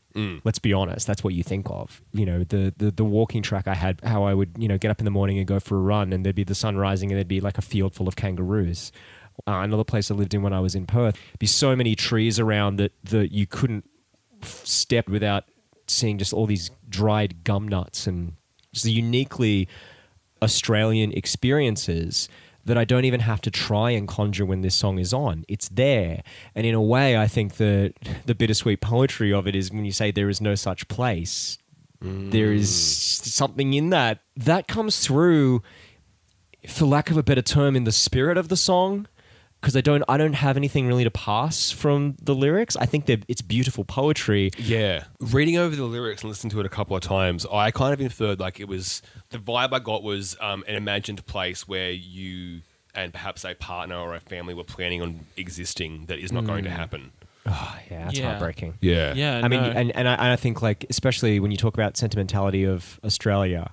[0.45, 2.03] Let's be honest, that's what you think of.
[2.13, 4.91] You know, the, the the walking track I had, how I would you know get
[4.91, 7.11] up in the morning and go for a run, and there'd be the sun rising,
[7.11, 8.93] and there'd be like a field full of kangaroos.
[9.47, 12.41] Uh, another place I lived in when I was in Perth, be so many trees
[12.41, 13.89] around that that you couldn't
[14.43, 15.45] step without
[15.87, 18.35] seeing just all these dried gum nuts and
[18.73, 19.69] just uniquely
[20.43, 22.29] Australian experiences
[22.69, 25.45] that I don't even have to try and conjure when this song is on.
[25.49, 26.23] It's there.
[26.55, 27.95] And in a way, I think that
[28.27, 31.59] the bittersweet poetry of it is when you say there is no such place,
[32.01, 33.27] there is mm.
[33.27, 34.21] something in that.
[34.37, 35.63] That comes through,
[36.69, 39.09] for lack of a better term, in the spirit of the song.
[39.61, 42.77] Because I don't, I don't have anything really to pass from the lyrics.
[42.77, 44.51] I think that it's beautiful poetry.
[44.57, 45.05] Yeah.
[45.21, 48.01] Reading over the lyrics and listening to it a couple of times, I kind of
[48.01, 52.61] inferred like it was the vibe I got was um, an imagined place where you
[52.95, 56.63] and perhaps a partner or a family were planning on existing that is not going
[56.65, 57.11] to happen.
[57.47, 58.31] Oh, yeah, that's Yeah.
[58.31, 58.75] heartbreaking.
[58.81, 59.15] Yeah.
[59.15, 59.71] Yeah, I mean, no.
[59.71, 63.71] and, and, I, and I think like especially when you talk about sentimentality of Australia,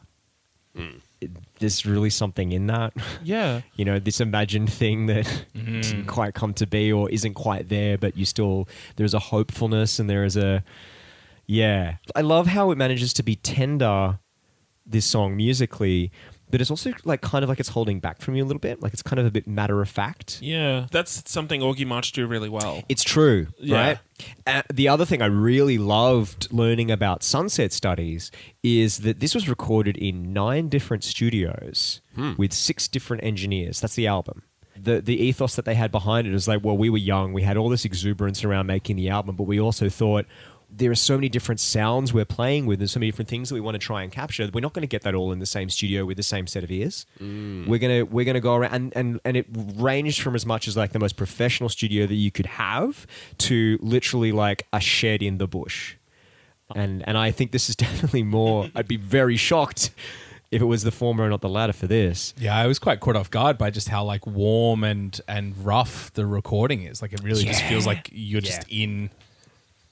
[0.75, 0.97] Hmm.
[1.26, 2.93] It- there's really something in that.
[3.23, 3.61] yeah.
[3.76, 5.82] you know, this imagined thing that Mm-hmm.
[5.82, 8.67] didn't quite come to be or isn't quite there, but you still
[8.97, 10.63] there's a hopefulness and there is a
[11.47, 11.97] yeah.
[12.15, 14.19] I love how it manages to be tender.
[14.88, 16.11] This song musically.
[16.55, 18.81] But it's also like kind of like it's holding back from you a little bit.
[18.81, 20.39] Like it's kind of a bit matter of fact.
[20.41, 20.87] Yeah.
[20.89, 22.81] That's something Augie March do really well.
[22.87, 23.75] It's true, Yeah.
[23.87, 23.97] right?
[24.47, 28.31] Uh, the other thing I really loved learning about Sunset Studies
[28.63, 31.99] is that this was recorded in nine different studios
[32.37, 33.81] with six different engineers.
[33.81, 34.43] That's the album.
[34.77, 37.41] The, the ethos that they had behind it is like, well, we were young, we
[37.41, 40.25] had all this exuberance around making the album, but we also thought
[40.78, 43.55] there are so many different sounds we're playing with and so many different things that
[43.55, 44.49] we want to try and capture.
[44.53, 46.63] We're not going to get that all in the same studio with the same set
[46.63, 47.05] of ears.
[47.21, 47.67] Mm.
[47.67, 50.76] We're gonna we're gonna go around and, and and it ranged from as much as
[50.76, 53.07] like the most professional studio that you could have
[53.39, 55.95] to literally like a shed in the bush.
[56.76, 58.69] And and I think this is definitely more.
[58.76, 59.91] I'd be very shocked
[60.51, 62.34] if it was the former and not the latter for this.
[62.38, 66.11] Yeah, I was quite caught off guard by just how like warm and and rough
[66.13, 67.01] the recording is.
[67.01, 69.09] Like it really just feels like you're just in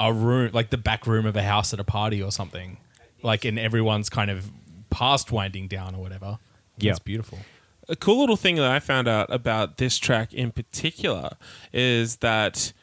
[0.04, 2.78] a room, like the back room of a house at a party or something.
[3.22, 4.52] Like and everyone's kind of
[4.90, 6.40] past winding down or whatever.
[6.78, 6.92] Yeah.
[6.92, 7.40] it's beautiful.
[7.88, 11.38] a cool little thing that I found out about this track in particular
[11.72, 12.74] is that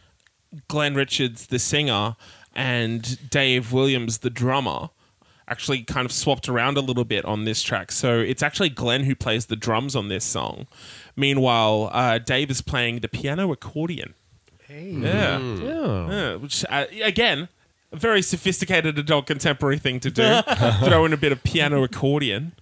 [0.69, 2.17] Glenn Richards, the singer,
[2.55, 4.91] and Dave Williams, the drummer,
[5.47, 7.93] actually kind of swapped around a little bit on this track.
[7.93, 10.69] So it's actually Glenn who plays the drums on this song.
[11.17, 14.15] Meanwhile, uh, Dave is playing the piano accordion.
[14.71, 14.91] Hey.
[14.93, 15.39] Yeah.
[15.39, 17.49] Yeah, which uh, again,
[17.93, 20.41] a very sophisticated adult contemporary thing to do.
[20.85, 22.53] Throw in a bit of piano accordion.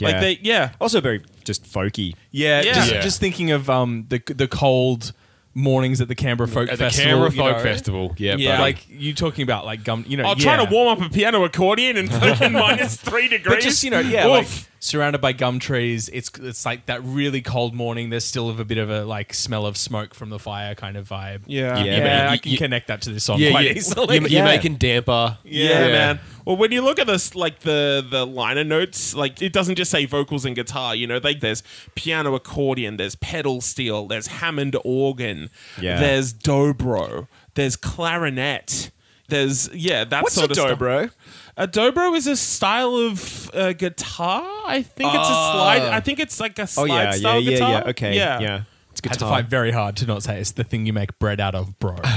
[0.00, 0.20] Like Yeah.
[0.20, 2.14] they, yeah, Also very just folky.
[2.30, 2.74] Yeah, Yeah.
[2.74, 3.00] Just, Yeah.
[3.02, 5.12] just thinking of um the the cold
[5.54, 7.10] mornings at the Canberra Folk At the Festival.
[7.10, 7.62] Canberra you Folk know?
[7.62, 8.14] Festival.
[8.18, 8.36] Yeah.
[8.36, 8.52] Yeah.
[8.52, 8.62] buddy.
[8.62, 10.56] Like you talking about like gum, you know, I'll yeah.
[10.56, 13.56] try to warm up a piano accordion in fucking minus three degrees.
[13.56, 14.70] But just you know, yeah, like Oof.
[14.78, 16.08] Surrounded by gum trees.
[16.12, 18.10] It's it's like that really cold morning.
[18.10, 21.08] There's still a bit of a like smell of smoke from the fire kind of
[21.08, 21.42] vibe.
[21.46, 23.66] yeah, Yeah, yeah, but I you- can you- connect that to this song yeah, quite
[23.66, 23.72] yeah.
[23.72, 24.16] easily.
[24.18, 24.38] You're, Yeah.
[24.38, 25.38] you're making damper.
[25.44, 26.20] yeah, man.
[26.44, 29.90] Well, when you look at this, like the the liner notes, like it doesn't just
[29.90, 30.94] say vocals and guitar.
[30.94, 31.62] You know, like there's
[31.94, 35.50] piano accordion, there's pedal steel, there's Hammond organ,
[35.80, 35.98] Yeah.
[35.98, 38.90] there's dobro, there's clarinet.
[39.28, 41.12] There's yeah, that What's sort a of stuff.
[41.56, 41.58] Dobro?
[41.58, 44.42] A dobro is a style of uh, guitar.
[44.66, 45.82] I think it's a slide.
[45.82, 47.70] I think it's like a Oh slide yeah, yeah, style yeah, guitar.
[47.70, 47.90] yeah.
[47.90, 48.40] Okay, yeah.
[48.40, 48.62] yeah.
[48.92, 49.30] It's I had to guitar.
[49.42, 51.96] fight very hard to not say it's the thing you make bread out of, bro.
[52.04, 52.14] I'm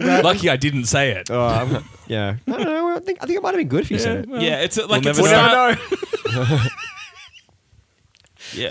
[0.00, 0.24] glad.
[0.24, 1.30] Lucky I didn't say it.
[1.30, 2.36] Oh, I'm- yeah.
[2.46, 2.96] I don't know.
[2.96, 4.28] I think I think it might have been good if you said it.
[4.40, 6.68] Yeah, it's a, like We'll it's a never style.
[8.54, 8.70] yeah.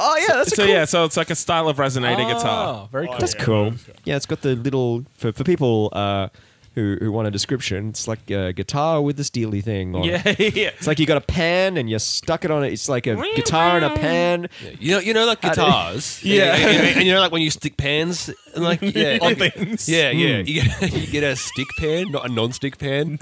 [0.00, 0.72] Oh yeah, that's a So cool.
[0.74, 2.84] yeah, so it's like a style of resonator guitar.
[2.84, 3.18] Oh, very cool.
[3.18, 3.74] That's cool.
[4.04, 6.28] Yeah, it's got the little for for people uh,
[6.74, 7.90] who who want a description.
[7.90, 9.94] It's like a guitar with the steely thing.
[9.94, 10.06] On it.
[10.06, 10.70] Yeah, yeah.
[10.76, 12.72] It's like you got a pan and you stuck it on it.
[12.72, 14.48] It's like a guitar and a pan.
[14.80, 16.20] You know, you know, like guitars.
[16.24, 16.54] Yeah.
[16.56, 19.36] and, and- and you know, like when you stick pans and like yeah, On you-
[19.36, 19.88] things.
[19.88, 20.38] Yeah, yeah.
[20.38, 23.18] You, get, you get a stick pan, not a non-stick pan.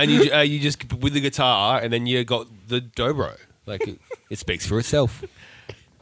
[0.00, 3.36] And you uh, you just with the guitar, and then you got the dobro.
[3.66, 3.98] Like it,
[4.30, 5.22] it speaks for itself.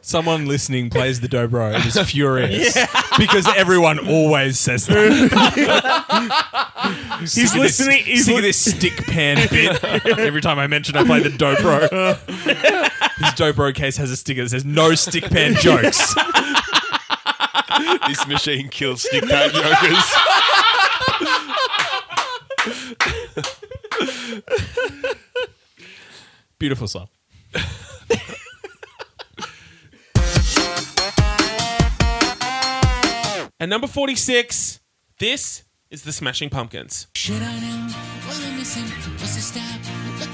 [0.00, 2.78] Someone listening plays the dobro and is furious
[3.18, 5.10] because everyone always says that.
[7.20, 8.04] He's listening.
[8.04, 9.84] He's Sick of li- this stick pan bit.
[10.18, 12.16] Every time I mention I play the dobro,
[13.18, 16.14] his dobro case has a sticker that says "No stick pan jokes."
[18.06, 20.04] this machine kills stick pan jokers.
[26.68, 27.08] beautiful song.
[33.58, 34.80] and number 46,
[35.18, 37.06] this is the Smashing Pumpkins.
[37.14, 37.88] Should I know?
[38.26, 38.82] I?
[39.16, 39.80] What's the stop?
[40.20, 40.28] Look.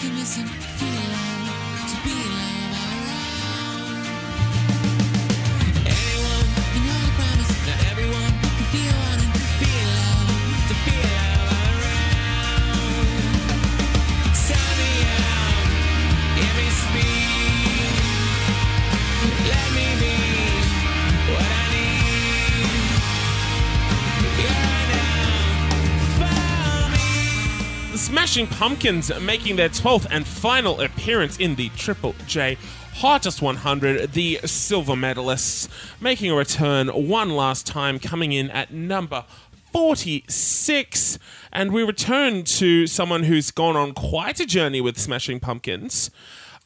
[28.05, 32.59] Smashing Pumpkins making their 12th and final appearance in the Triple J
[32.97, 35.69] Hottest 100, the silver medalists
[36.03, 39.25] making a return one last time, coming in at number
[39.73, 41.19] 46.
[41.51, 46.11] And we return to someone who's gone on quite a journey with Smashing Pumpkins.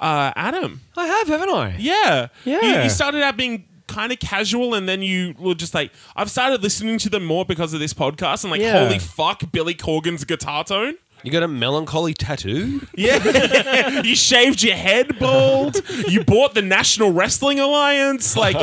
[0.01, 0.81] Uh, Adam.
[0.97, 1.77] I have, haven't I?
[1.79, 2.29] Yeah.
[2.45, 2.61] Yeah.
[2.79, 6.31] You, you started out being kind of casual and then you were just like, I've
[6.31, 8.85] started listening to them more because of this podcast and like, Yeah.
[8.85, 10.97] holy fuck, Billy Corgan's guitar tone.
[11.23, 12.87] You got a melancholy tattoo?
[12.99, 14.03] Yeah.
[14.03, 15.81] you shaved your head bald.
[16.09, 18.37] You bought the National Wrestling Alliance.
[18.37, 18.57] Like,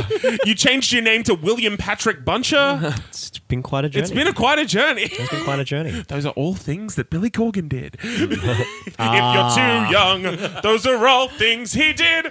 [0.44, 2.98] you changed your name to William Patrick Buncher.
[3.08, 4.04] It's been quite a journey.
[4.04, 5.04] It's been a, quite a journey.
[5.04, 5.92] it's been quite a journey.
[6.08, 7.98] Those are all things that Billy Corgan did.
[8.04, 9.34] if ah.
[9.34, 12.28] you're too young, those are all things he did.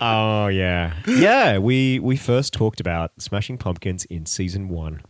[0.00, 1.58] Oh yeah, yeah.
[1.58, 5.02] We we first talked about Smashing Pumpkins in season one,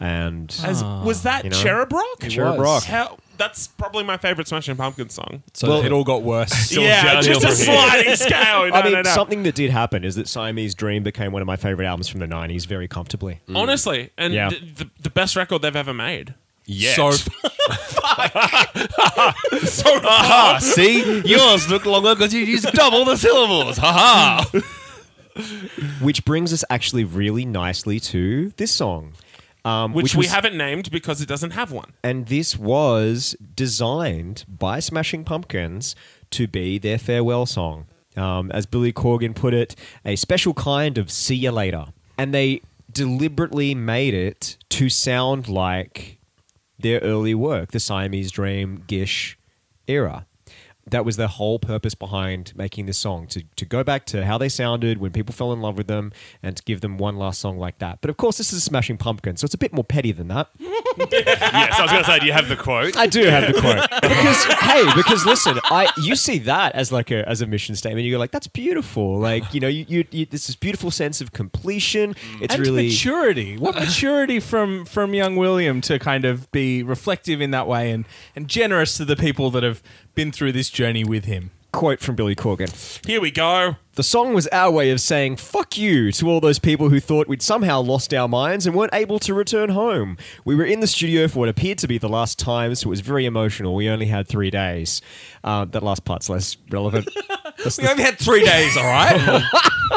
[0.00, 1.02] and As, ah.
[1.04, 1.56] was that You know?
[1.62, 2.20] Cherub Rock?
[2.28, 2.84] Cherub Rock.
[2.84, 5.42] How, that's probably my favorite Smashing Pumpkins song.
[5.54, 6.72] So Well- it all got worse.
[6.76, 7.64] yeah, just a from here.
[7.64, 8.68] sliding scale.
[8.68, 9.10] No, I mean, no, no.
[9.10, 12.20] something that did happen is that Siamese Dream became one of my favorite albums from
[12.20, 13.40] the '90s very comfortably.
[13.48, 13.56] Mm.
[13.56, 14.48] Honestly, and Yeah.
[14.50, 16.34] th- the, the best record they've ever made.
[16.66, 16.96] Yes.
[16.96, 17.12] So
[20.04, 21.20] Aha, see?
[21.24, 23.78] Yours look longer because you used double the syllables.
[23.78, 23.92] Ha
[24.52, 24.60] ha.
[26.02, 29.12] Which brings us actually really nicely to this song,
[29.68, 31.92] um, Which, we was- haven't named because it doesn't have one.
[32.02, 35.94] and this was designed by Smashing Pumpkins
[36.30, 37.86] to be their farewell song.
[38.16, 41.86] Um, as Billy Corgan put it, a special kind of see you later.
[42.16, 42.62] And they
[42.92, 46.18] deliberately made it to sound like
[46.78, 49.38] their early work, the Siamese Dream, Gish
[49.86, 50.26] era.
[50.90, 54.38] That was their whole purpose behind making this song to, to go back to how
[54.38, 56.12] they sounded when people fell in love with them
[56.42, 58.00] and to give them one last song like that.
[58.00, 60.28] But of course, this is a Smashing Pumpkin, so it's a bit more petty than
[60.28, 60.48] that.
[60.58, 62.96] yes, I was going to say, do you have the quote?
[62.96, 67.10] I do have the quote because hey, because listen, I you see that as like
[67.10, 68.04] a as a mission statement.
[68.04, 69.18] You go like, that's beautiful.
[69.18, 72.14] Like you know, you, you, you this is beautiful sense of completion.
[72.14, 72.42] Mm.
[72.42, 73.56] It's and really maturity.
[73.56, 78.04] What maturity from from young William to kind of be reflective in that way and
[78.34, 79.82] and generous to the people that have
[80.18, 81.52] been through this journey with him.
[81.72, 83.06] quote from Billy Corgan.
[83.06, 83.76] Here we go.
[83.94, 87.28] The song was our way of saying fuck you to all those people who thought
[87.28, 90.18] we'd somehow lost our minds and weren't able to return home.
[90.44, 92.90] We were in the studio for what appeared to be the last time, so it
[92.90, 93.76] was very emotional.
[93.76, 95.02] We only had three days.
[95.44, 97.08] Uh, that last part's less relevant.
[97.62, 99.42] That's, We only had three days, all right?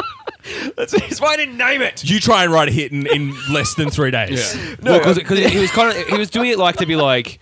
[0.76, 2.04] that's, that's why I didn't name it.
[2.04, 4.54] you try and write a hit in, in less than three days.
[4.82, 7.40] No, because he was kind of he was doing it like to be like,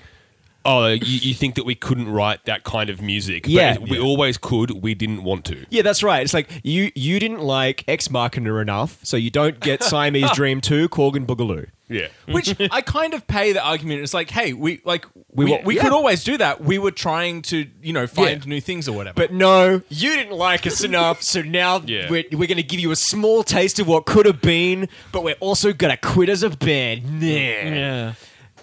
[0.64, 3.44] oh, you, you think that we couldn't write that kind of music?
[3.44, 3.78] but Yeah.
[3.78, 4.70] we always could.
[4.82, 5.64] We didn't want to.
[5.70, 6.22] Yeah, that's right.
[6.22, 10.60] It's like you you didn't like Ex Machina enough, so you don't get Siamese Dream
[10.60, 11.68] 2, Corgan Boogaloo.
[11.88, 12.06] Yeah.
[12.28, 14.02] Which I kind of pay the argument.
[14.02, 15.82] It's like, hey, we like we We we, yeah.
[15.82, 16.60] could always do that.
[16.60, 19.16] We were trying to you know find new things or whatever.
[19.16, 22.08] But no, you didn't like us enough, so now Yeah.
[22.08, 25.24] we're, we're going to give you a small taste of what could have been, but
[25.24, 27.20] we're also going to quit as a band.
[27.20, 27.26] Nah.
[27.26, 28.12] yeah,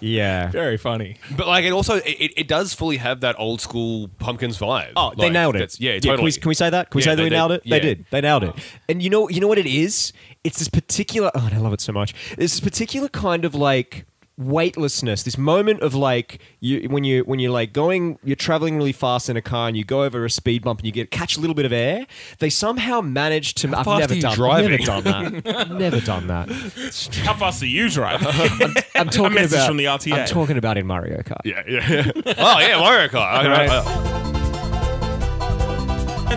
[0.00, 0.50] Yeah.
[0.50, 1.16] very funny.
[1.36, 4.92] But like, it also it, it does fully have that old school pumpkins vibe.
[4.96, 5.58] Oh, they Like, nailed it.
[5.60, 6.24] that's- Yeah, Can totally.
[6.26, 6.90] we, can we say that?
[6.90, 7.36] Can we Yeah, say that they we did.
[7.36, 7.62] nailed it?
[7.64, 8.06] They did.
[8.10, 8.54] They nailed it.
[8.88, 10.12] And you know, you know what it is?
[10.44, 11.30] It's this particular.
[11.34, 12.14] Oh, and I love it so much.
[12.32, 14.06] It's this particular kind of like
[14.38, 15.24] weightlessness.
[15.24, 19.28] This moment of like you when you when you're like going, you're traveling really fast
[19.28, 21.40] in a car and you go over a speed bump and you get catch a
[21.40, 22.06] little bit of air.
[22.38, 23.68] They somehow manage to.
[23.76, 24.34] I've fast never are you done.
[24.34, 24.70] driving?
[24.70, 25.04] Never done
[25.42, 25.70] that.
[25.70, 26.48] never done that.
[27.24, 28.28] How fast are you driving?
[28.94, 30.12] I'm talking message about from the RTA.
[30.20, 31.40] I'm talking about in Mario Kart.
[31.44, 32.10] Yeah, yeah.
[32.38, 33.16] oh yeah, Mario Kart.
[33.20, 33.70] I- Right.
[33.70, 34.14] I-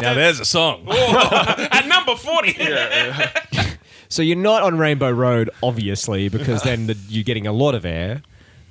[0.02, 0.88] Now there's a song.
[0.90, 2.56] At number 40.
[4.12, 7.86] So you're not on Rainbow Road, obviously, because then the, you're getting a lot of
[7.86, 8.22] air.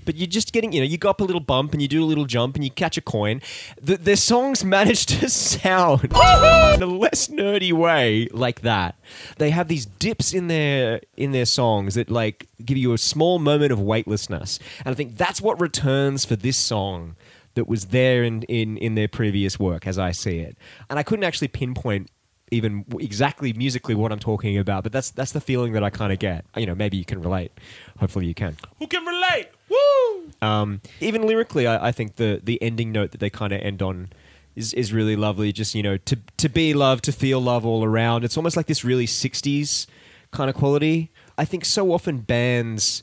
[0.05, 2.05] But you're just getting, you know, you go up a little bump and you do
[2.05, 3.41] a little jump and you catch a coin.
[3.80, 8.97] The, their songs manage to sound in a less nerdy way like that.
[9.38, 13.38] They have these dips in their in their songs that like give you a small
[13.38, 17.16] moment of weightlessness, and I think that's what returns for this song
[17.55, 20.57] that was there in in in their previous work, as I see it.
[20.88, 22.11] And I couldn't actually pinpoint
[22.51, 26.12] even exactly musically what I'm talking about, but that's that's the feeling that I kind
[26.12, 26.44] of get.
[26.57, 27.53] You know, maybe you can relate.
[27.98, 28.57] Hopefully, you can.
[28.78, 29.48] Who can relate?
[29.68, 30.30] Woo!
[30.42, 33.82] Um, even lyrically, I, I think the the ending note that they kind of end
[33.82, 34.11] on
[34.57, 35.53] is is really lovely.
[35.53, 38.24] Just you know, to to be love, to feel love all around.
[38.24, 39.86] It's almost like this really '60s
[40.30, 41.11] kind of quality.
[41.38, 43.03] I think so often bands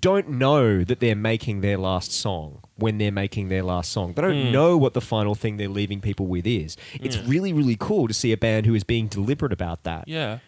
[0.00, 4.12] don't know that they're making their last song when they're making their last song.
[4.14, 6.76] They don't know what the final thing they're leaving people with is.
[6.94, 10.06] It's really really cool to see a band who is being deliberate about that.
[10.08, 10.38] Yeah.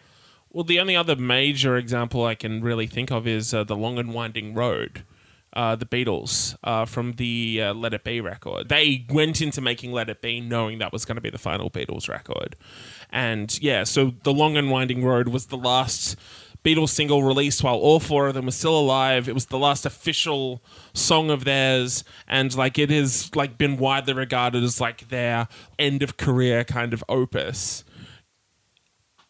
[0.52, 3.98] Well, the only other major example I can really think of is uh, the Long
[3.98, 5.04] and Winding Road.
[5.52, 8.68] Uh, the Beatles uh, from the uh, Let It Be record.
[8.68, 11.68] They went into making Let It Be knowing that was going to be the final
[11.68, 12.54] Beatles record.
[13.10, 16.16] And yeah, so The Long and Winding Road was the last
[16.64, 19.28] Beatles single released while all four of them were still alive.
[19.28, 24.12] It was the last official song of theirs, and like it has like been widely
[24.12, 25.48] regarded as like their
[25.78, 27.84] end of career kind of opus.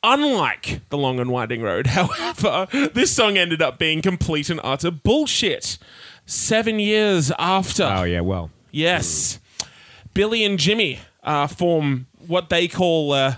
[0.03, 4.91] Unlike The Long and Winding Road, however, this song ended up being complete and utter
[4.91, 5.78] bullshit.
[6.26, 7.85] Seven years after.
[7.85, 8.51] Oh yeah, well.
[8.70, 9.41] Yes.
[10.14, 13.37] Billy and Jimmy uh, form what they call uh,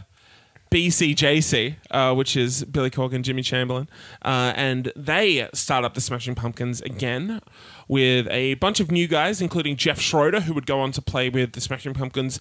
[0.73, 3.89] BCJC, uh, which is Billy Corgan, Jimmy Chamberlin.
[4.23, 7.41] Uh, and they start up the Smashing Pumpkins again
[7.89, 11.29] with a bunch of new guys, including Jeff Schroeder, who would go on to play
[11.29, 12.41] with the Smashing Pumpkins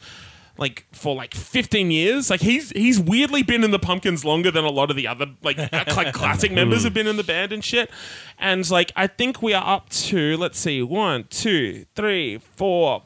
[0.57, 4.65] like for like 15 years like he's he's weirdly been in the pumpkins longer than
[4.65, 7.63] a lot of the other like like classic members have been in the band and
[7.63, 7.89] shit
[8.37, 13.03] and like i think we are up to let's see one two three four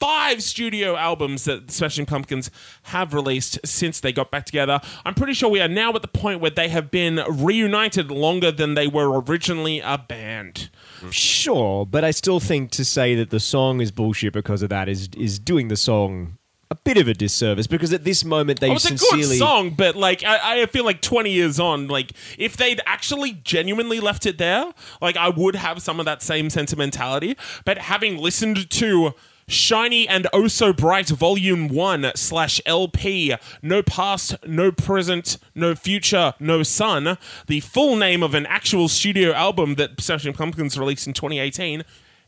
[0.00, 2.50] five studio albums that Smashing Pumpkins
[2.84, 4.80] have released since they got back together.
[5.04, 8.52] I'm pretty sure we are now at the point where they have been reunited longer
[8.52, 10.70] than they were originally a band.
[11.10, 14.88] Sure, but I still think to say that the song is bullshit because of that
[14.88, 16.38] is is doing the song
[16.70, 19.70] a bit of a disservice because at this moment they Oh, it's a good song,
[19.70, 24.26] but like I, I feel like 20 years on, like if they'd actually genuinely left
[24.26, 27.36] it there, like I would have some of that same sentimentality.
[27.64, 29.14] But having listened to
[29.48, 36.34] Shiny and Oh So Bright Volume 1 slash LP, No Past, No Present, No Future,
[36.38, 41.14] No Sun, the full name of an actual studio album that Smashing Pumpkins released in
[41.14, 41.82] 2018,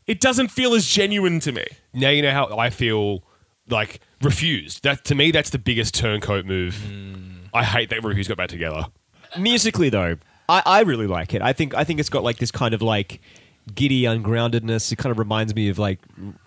[0.07, 1.65] it doesn't feel as genuine to me.
[1.93, 3.23] Now you know how I feel
[3.69, 4.83] like refused.
[4.83, 6.75] That to me, that's the biggest turncoat move.
[6.75, 7.45] Hmm.
[7.53, 8.87] I hate that Refused got back together.
[9.37, 10.17] musically though.
[10.49, 11.41] I, I really like it.
[11.41, 13.21] I think I think it's got like this kind of like
[13.75, 14.91] giddy ungroundedness.
[14.91, 15.99] It kind of reminds me of like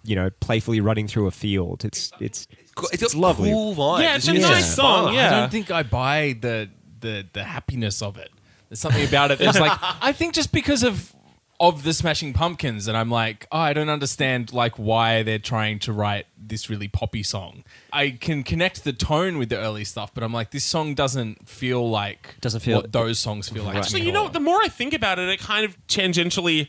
[0.04, 1.84] you know playfully running through a field.
[1.84, 2.46] It's it's
[2.92, 3.50] It's, it's lovely.
[3.50, 4.02] Cool vibe.
[4.02, 5.14] Yeah, it's a nice song, fun.
[5.14, 5.36] yeah.
[5.36, 6.68] I don't think I buy the
[7.00, 8.30] the the happiness of it.
[8.68, 11.14] There's something about it that's like I think just because of
[11.60, 15.78] of the Smashing Pumpkins, and I'm like, oh, I don't understand like why they're trying
[15.80, 17.62] to write this really poppy song.
[17.92, 21.48] I can connect the tone with the early stuff, but I'm like, this song doesn't
[21.48, 23.74] feel like Doesn't feel- what those songs feel like.
[23.74, 26.68] to Actually, you know, what, the more I think about it, it kind of tangentially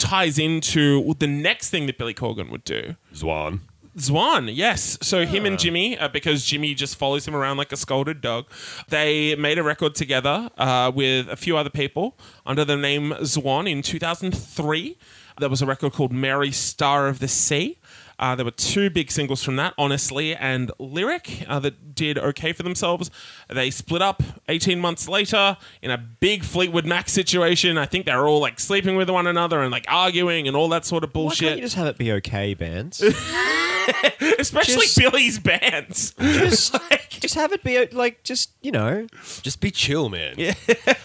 [0.00, 2.96] ties into the next thing that Billy Corgan would do.
[3.14, 3.60] Zwan.
[3.96, 4.98] Zwan, yes.
[5.02, 8.46] So him and Jimmy, uh, because Jimmy just follows him around like a scolded dog,
[8.88, 13.70] they made a record together uh, with a few other people under the name Zwan
[13.70, 14.96] in 2003.
[15.38, 17.78] There was a record called Mary Star of the Sea.
[18.20, 22.52] Uh, there were two big singles from that, Honestly and Lyric, uh, that did okay
[22.52, 23.10] for themselves.
[23.48, 27.78] They split up 18 months later in a big Fleetwood Mac situation.
[27.78, 30.68] I think they were all like sleeping with one another and like arguing and all
[30.68, 31.24] that sort of bullshit.
[31.24, 31.48] Why bullshit.
[31.48, 33.02] can't you just have it be okay, bands?
[34.38, 36.14] especially Just- Billy's bands.
[36.20, 36.76] just,
[37.08, 39.06] just have it be like just you know.
[39.40, 40.34] Just be chill, man.
[40.36, 40.54] Yeah.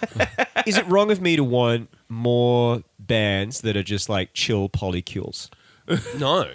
[0.66, 5.50] Is it wrong of me to want more bands that are just like chill polycules?
[6.18, 6.50] No.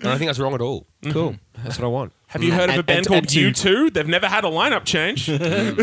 [0.00, 0.86] I don't think that's wrong at all.
[1.10, 1.62] Cool, mm-hmm.
[1.64, 2.12] that's what I want.
[2.28, 2.56] Have you mm.
[2.56, 3.92] heard of a And- band and- called and to- U2?
[3.92, 5.26] They've never had a lineup change.
[5.26, 5.78] Mm.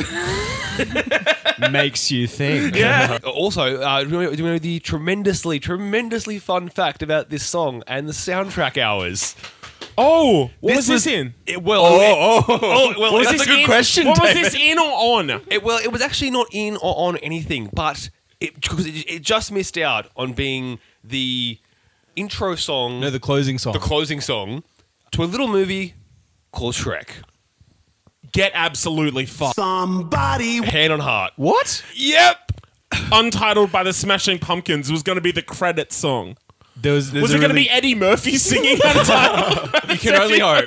[1.72, 2.76] Makes you think.
[2.78, 3.18] yeah.
[3.26, 7.46] Also, uh, do you know- do you know the tremendously, tremendously fun fact about this
[7.46, 9.36] song and the soundtrack hours?
[9.98, 11.34] Oh, what This was this in?
[11.46, 12.60] It, well, oh, oh.
[12.62, 14.08] oh, well, Was that's this a good in- question.
[14.08, 15.30] What was this in or on?
[15.48, 18.10] It, well, it was actually not in or on anything, but
[18.40, 21.60] it because it, it just missed out on being the
[22.16, 23.74] intro song, no, the closing song.
[23.74, 24.64] the closing song
[25.12, 25.94] to a little movie
[26.52, 27.10] called Shrek.
[28.32, 29.56] Get absolutely fucked.
[29.56, 31.34] Somebody Hand on heart.
[31.36, 31.84] What?
[31.96, 32.62] Yep.
[33.12, 36.38] Untitled by the Smashing Pumpkins was going to be the credit song.
[36.78, 39.70] There was, Was a it going to be Eddie Murphy singing Untitled?
[39.90, 40.66] you can only hope.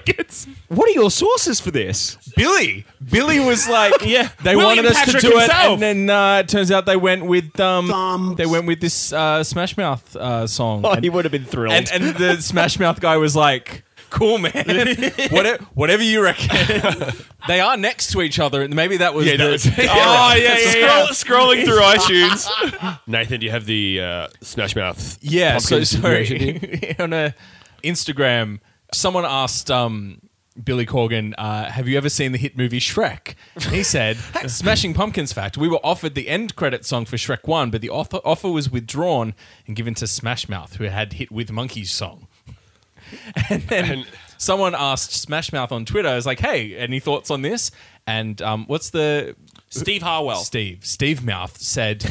[0.68, 2.16] What are your sources for this?
[2.36, 2.84] Billy.
[3.10, 4.28] Billy was like, Yeah.
[4.42, 5.64] they William wanted us Patrick to do himself.
[5.64, 8.80] it, and then uh, it turns out they went with um, Some- they went with
[8.80, 10.82] this uh, Smash Mouth uh, song.
[10.84, 11.74] Oh, and, he would have been thrilled.
[11.74, 14.52] and and the Smash Mouth guy was like, cool, man.
[15.30, 16.48] whatever, whatever you reckon.
[17.48, 19.44] they are next to each other, and maybe that was Yeah, the.
[19.44, 21.06] that was- Oh yeah, yeah, yeah.
[21.12, 22.98] Scroll, scrolling through iTunes.
[23.06, 25.18] Nathan, do you have the uh, Smash Mouth?
[25.22, 26.96] Yeah, so Pumpkins information sorry.
[26.98, 27.34] on a
[27.84, 28.60] Instagram,
[28.92, 30.20] someone asked um,
[30.62, 34.94] Billy Corgan, uh, "Have you ever seen the hit movie Shrek?" And he said, "Smashing
[34.94, 38.18] Pumpkins fact: We were offered the end credit song for Shrek One, but the offer,
[38.24, 39.34] offer was withdrawn
[39.66, 42.26] and given to Smash Mouth, who had hit with Monkees song."
[43.50, 44.06] And then And-
[44.36, 47.70] someone asked Smash Mouth on Twitter, "I was like, hey, any thoughts on this?"
[48.06, 49.36] And um, what's the
[49.70, 50.38] Steve Harwell.
[50.44, 50.78] Steve.
[50.86, 52.10] Steve Mouth said,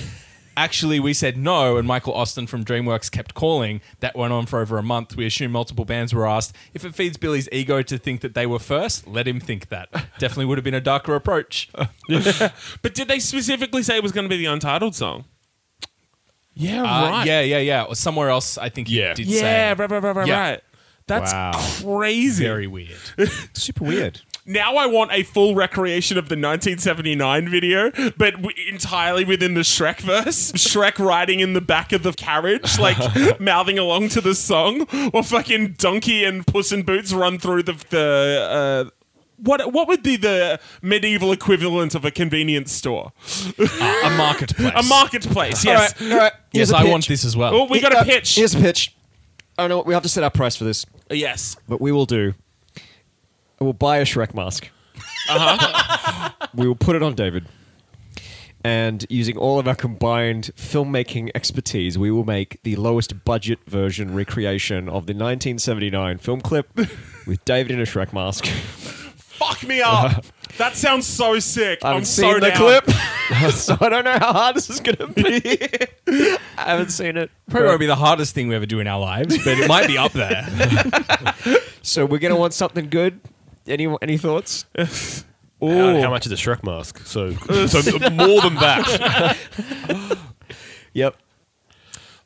[0.56, 3.82] actually, we said no, and Michael Ostin from DreamWorks kept calling.
[4.00, 5.16] That went on for over a month.
[5.16, 6.56] We assume multiple bands were asked.
[6.76, 9.89] If it feeds Billy's ego to think that they were first, let him think that.
[10.20, 11.70] Definitely would have been a darker approach.
[12.08, 15.26] But did they specifically say it was going to be the Untitled song?
[16.54, 17.26] Yeah, Uh, right.
[17.28, 17.84] Yeah, yeah, yeah.
[17.84, 19.14] Or somewhere else, I think Yeah.
[19.14, 19.68] did yeah, say.
[19.74, 20.39] right, right, right, right, Yeah.
[20.39, 20.62] right.
[21.08, 21.51] That's Wow.
[21.82, 22.43] crazy.
[22.43, 22.97] Very weird.
[23.53, 24.22] Super weird.
[24.45, 29.62] now I want a full recreation of the 1979 video, but w- entirely within the
[29.62, 30.51] Shrek verse.
[30.53, 32.97] Shrek riding in the back of the carriage, like
[33.39, 37.74] mouthing along to the song, or fucking Donkey and Puss in Boots run through the
[37.89, 38.88] the.
[38.88, 38.89] Uh,
[39.39, 43.12] what what would be the medieval equivalent of a convenience store?
[43.60, 44.74] a marketplace.
[44.76, 45.93] A marketplace, yes.
[46.01, 46.34] All right, all right.
[46.51, 46.91] Yes, a I pitch.
[46.91, 47.53] want this as well.
[47.53, 48.34] Oh, we got a Uh, pitch.
[48.36, 48.95] Here's a pitch.
[49.58, 49.82] I don't know.
[49.82, 51.55] We have to set our price for this, Yes.
[51.68, 52.34] but we will do.
[53.60, 54.70] We'll buy a Shrek mask.
[55.30, 56.30] Uh-huh.
[56.53, 57.47] we will put it on David.
[58.64, 64.14] And using all of our combined filmmaking expertise, we will make the lowest budget version
[64.14, 66.70] recreation of the 1979 film clip
[67.28, 68.45] with David in a Shrek mask.
[68.45, 70.26] Fuck me up.
[70.58, 71.80] That sounds so sick.
[71.84, 72.58] I haven't I'm seen so the down.
[72.58, 72.89] clip,
[73.52, 75.60] so I don't know how hard this is going to be.
[76.58, 77.30] I haven't seen it.
[77.50, 79.88] Probably won't be the hardest thing we ever do in our lives, but it might
[79.88, 80.48] be up there.
[81.82, 83.20] So we're going to want something good.
[83.68, 84.66] Any any thoughts?
[84.76, 84.86] How,
[85.60, 87.00] how much is the Shrek mask?
[87.06, 90.18] So, so more than that.
[90.93, 91.16] Yep.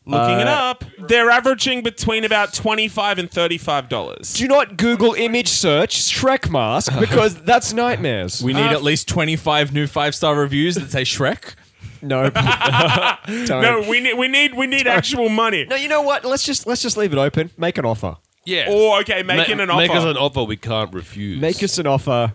[0.04, 4.34] Looking it Uh, up, they're averaging between about twenty-five and thirty-five dollars.
[4.34, 8.42] Do not Google image search Shrek mask because that's nightmares.
[8.44, 11.54] We need at least 25 new five star reviews that say Shrek.
[12.02, 12.30] no.
[13.46, 13.62] Don't.
[13.62, 15.66] No, we need, we need, we need actual money.
[15.66, 16.26] No, you know what?
[16.26, 17.52] Let's just let's just leave it open.
[17.58, 18.18] Make an offer.
[18.44, 18.72] Yeah.
[18.72, 19.78] Or okay, making Ma- an offer.
[19.82, 21.40] Make us an offer we can't refuse.
[21.40, 22.34] Make us an offer.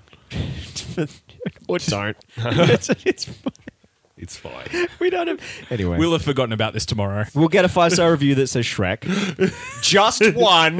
[1.68, 2.16] or don't.
[2.36, 3.28] it's, it's,
[4.18, 4.66] It's fine.
[4.98, 5.40] we don't have.
[5.70, 7.26] Anyway, We'll have forgotten about this tomorrow.
[7.34, 9.02] We'll get a five star review that says Shrek.
[9.82, 10.78] Just one.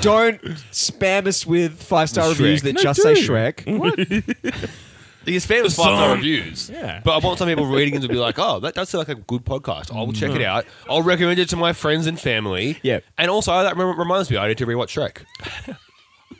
[0.00, 0.40] Don't
[0.70, 3.26] spam us with five star reviews that No, just say do.
[3.26, 4.70] Shrek.
[5.24, 6.70] These fans five star reviews.
[6.70, 7.00] Yeah.
[7.04, 9.16] But I want some people reading it to be like, oh, that does sound like
[9.16, 9.94] a good podcast.
[9.94, 10.44] I will check it mm.
[10.44, 10.66] out.
[10.88, 12.78] I'll recommend it to my friends and family.
[12.82, 13.00] Yeah.
[13.16, 15.24] And also, that rem- reminds me, I need to rewatch Shrek.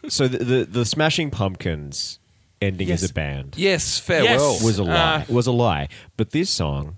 [0.09, 2.19] So the, the the Smashing Pumpkins
[2.61, 3.03] ending Yes.
[3.03, 3.99] as a band Yes, Yes.
[4.01, 4.59] farewell.
[4.63, 4.95] was a lie.
[4.95, 5.89] Uh, was a lie.
[6.17, 6.97] But this song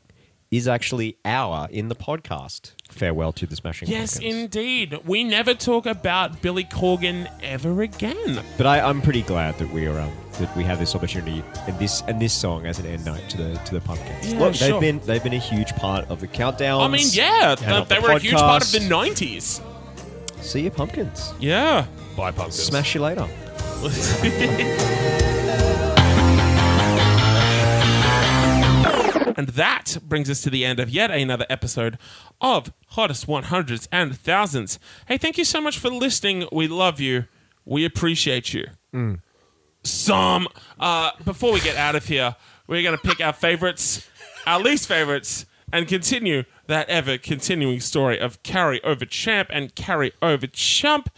[0.51, 2.73] is actually our in the podcast.
[2.91, 4.35] Farewell to the Smashing Yes, Pumpkins.
[4.35, 4.99] indeed.
[5.05, 8.43] We never talk about Billy Corgan ever again.
[8.57, 11.79] But I, I'm pretty glad that we are um, that we have this opportunity and
[11.79, 14.33] this and this song as an end note to the to the Pumpkins.
[14.33, 14.69] Yeah, Look, sure.
[14.73, 16.81] they've been they've been a huge part of the countdown.
[16.81, 19.61] I mean, yeah, and th- they the were a huge part of the '90s.
[20.43, 21.33] See you, Pumpkins.
[21.39, 21.87] Yeah.
[22.17, 22.57] Bye, pumpkins.
[22.61, 23.29] Smash you later.
[29.37, 31.99] And that brings us to the end of yet another episode
[32.41, 34.79] of Hottest 100s and Thousands.
[35.07, 36.47] Hey, thank you so much for listening.
[36.53, 37.27] We love you.
[37.65, 38.67] We appreciate you.
[39.83, 40.49] Some.
[40.79, 44.09] Uh, before we get out of here, we're going to pick our favorites,
[44.47, 50.13] our least favorites, and continue that ever continuing story of carry over champ and carry
[50.21, 51.09] over chump.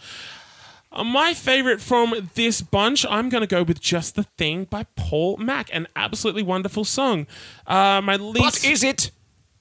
[0.93, 4.85] Uh, My favorite from this bunch, I'm going to go with Just the Thing by
[4.95, 7.25] Paul Mac, an absolutely wonderful song.
[7.65, 8.39] Uh, my least.
[8.39, 9.11] But is it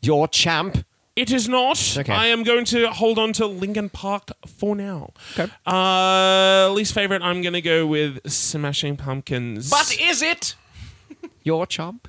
[0.03, 0.85] your champ?
[1.15, 1.97] It is not.
[1.99, 2.13] Okay.
[2.13, 5.13] I am going to hold on to Linkin Park for now.
[5.39, 5.53] Okay.
[5.67, 9.71] Uh, least favorite, I'm going to go with Smashing Pumpkins.
[9.71, 10.55] But is it
[11.43, 12.09] your champ?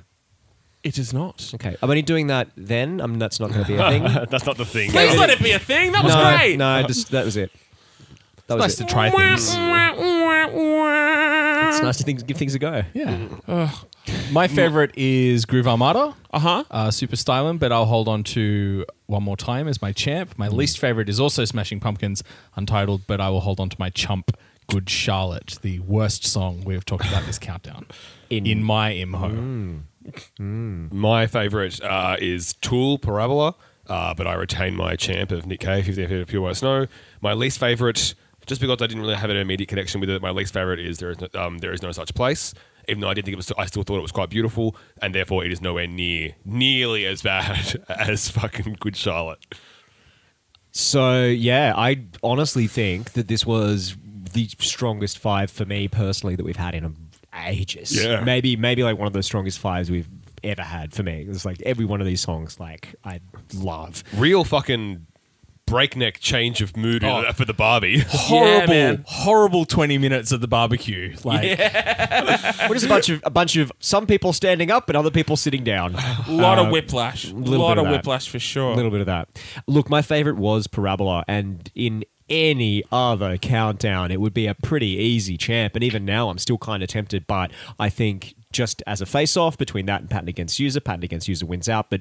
[0.84, 1.50] it is not.
[1.54, 3.00] Okay, I'm only doing that then.
[3.00, 4.02] I mean, that's not going to be a thing.
[4.30, 4.90] That's not the thing.
[4.90, 5.92] Please let it be a thing.
[5.92, 6.56] That was no, great.
[6.58, 7.50] no, just that was it.
[8.46, 8.86] That was Nice it.
[8.88, 9.54] to try things.
[10.54, 12.82] It's nice to think, give things a go.
[12.92, 13.70] Yeah.
[14.30, 16.14] My favorite is Groove Armada.
[16.30, 16.64] Uh huh.
[16.70, 20.34] Uh, super styling, but I'll hold on to one more time as my champ.
[20.36, 22.22] My least favorite is also Smashing Pumpkins,
[22.56, 24.36] Untitled, but I will hold on to my chump,
[24.68, 27.86] Good Charlotte, the worst song we have talked about this countdown.
[28.30, 29.82] In, my imho.
[30.38, 33.54] My favourite uh, is Tool Parabola,
[33.86, 36.86] uh, but I retain my champ of Nick Cave, 50 Feet of Pure White Snow.
[37.20, 38.14] My least favourite
[38.46, 40.22] just because I didn't really have an immediate connection with it.
[40.22, 42.54] My least favorite is there is no, um, there is no such place.
[42.88, 45.14] Even though I did think it was, I still thought it was quite beautiful, and
[45.14, 49.44] therefore it is nowhere near nearly as bad as fucking Good Charlotte.
[50.70, 53.96] So yeah, I honestly think that this was
[54.32, 56.96] the strongest five for me personally that we've had in
[57.46, 58.04] ages.
[58.04, 58.20] Yeah.
[58.20, 60.08] maybe maybe like one of the strongest fives we've
[60.42, 61.26] ever had for me.
[61.28, 63.20] It's like every one of these songs, like I
[63.54, 64.04] love.
[64.16, 65.06] Real fucking
[65.66, 67.30] breakneck change of mood Oh.
[67.34, 67.98] for the Barbie.
[68.08, 69.04] Horrible, man.
[69.06, 71.16] horrible twenty minutes of the barbecue.
[71.24, 71.58] Like,
[72.68, 75.36] What is a bunch of a bunch of some people standing up and other people
[75.36, 75.94] sitting down.
[75.94, 77.30] A lot Uh, of whiplash.
[77.30, 77.90] A lot bit of of that.
[77.92, 78.72] whiplash for sure.
[78.72, 79.28] A little bit of that.
[79.66, 84.86] Look, my favorite was Parabola, and in any other countdown, it would be a pretty
[84.96, 85.74] easy champ.
[85.74, 89.36] And even now, I'm still kind of tempted, but I think just as a face
[89.36, 92.00] off between that and Pattern Against User, Pattern Against User wins out, but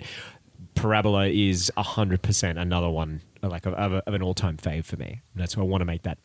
[0.76, 5.22] Parabola is 100% another one, like of, of, of an all time fave for me.
[5.34, 6.18] And that's why I want to make that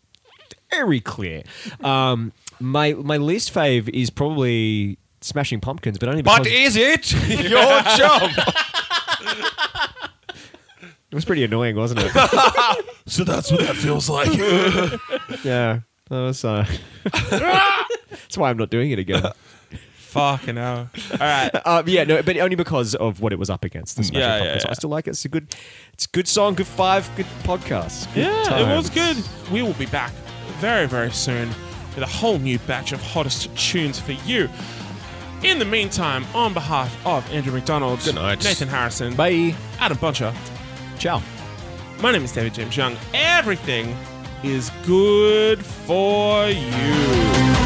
[0.71, 1.43] very clear.
[1.83, 7.13] Um, my, my least fave is probably Smashing Pumpkins, but only because but is it
[7.29, 8.31] your job?
[11.11, 12.13] it was pretty annoying, wasn't it?
[13.09, 14.29] So that's what that feels like.
[15.45, 15.81] Yeah.
[16.11, 16.67] That was, uh,
[17.05, 19.23] that's why I'm not doing it again.
[20.19, 20.89] Fucking hell.
[21.13, 21.51] All right.
[21.65, 23.97] Uh, yeah, no, but only because of what it was up against.
[23.97, 24.65] The Smashing Yeah, yeah, Pumpkins.
[24.65, 24.71] yeah.
[24.71, 25.11] I still like it.
[25.11, 25.55] It's a good,
[25.93, 28.13] it's a good song, good five, good podcast.
[28.15, 29.25] Good Yeah, it was times.
[29.25, 29.53] good.
[29.53, 30.13] We will be back
[30.61, 31.49] very, very soon
[31.95, 34.49] with a whole new batch of hottest tunes for you.
[35.45, 38.43] In the meantime, on behalf of Andrew McDonald, Good night.
[38.43, 39.55] Nathan Harrison, bye.
[39.79, 40.35] Adam Buncher,
[40.99, 41.23] Ciao.
[42.01, 42.97] my name is David James Young.
[43.15, 43.95] Everything
[44.43, 47.58] is good for you.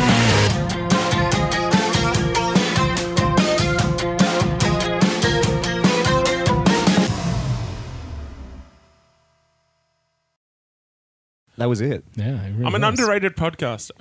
[11.63, 12.03] That was it.
[12.17, 12.99] Yeah, it really I'm an was.
[12.99, 13.93] underrated podcaster.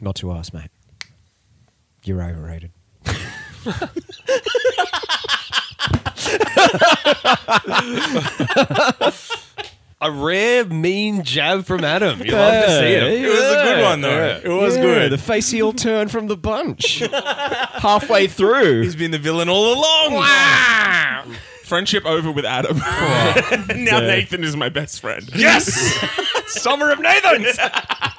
[0.00, 0.70] Not to us, mate.
[2.02, 2.70] You're overrated.
[10.00, 12.22] A rare mean jab from Adam.
[12.22, 13.02] You love to see it.
[13.22, 14.40] It was a good one, though.
[14.42, 15.12] It was good.
[15.12, 16.98] The face heel turn from the bunch.
[17.12, 18.80] Halfway through.
[18.82, 20.24] He's been the villain all along.
[21.64, 22.76] Friendship over with Adam.
[23.82, 25.26] now Nathan is my best friend.
[25.34, 25.72] Yes!
[26.46, 27.58] Summer of Nathans!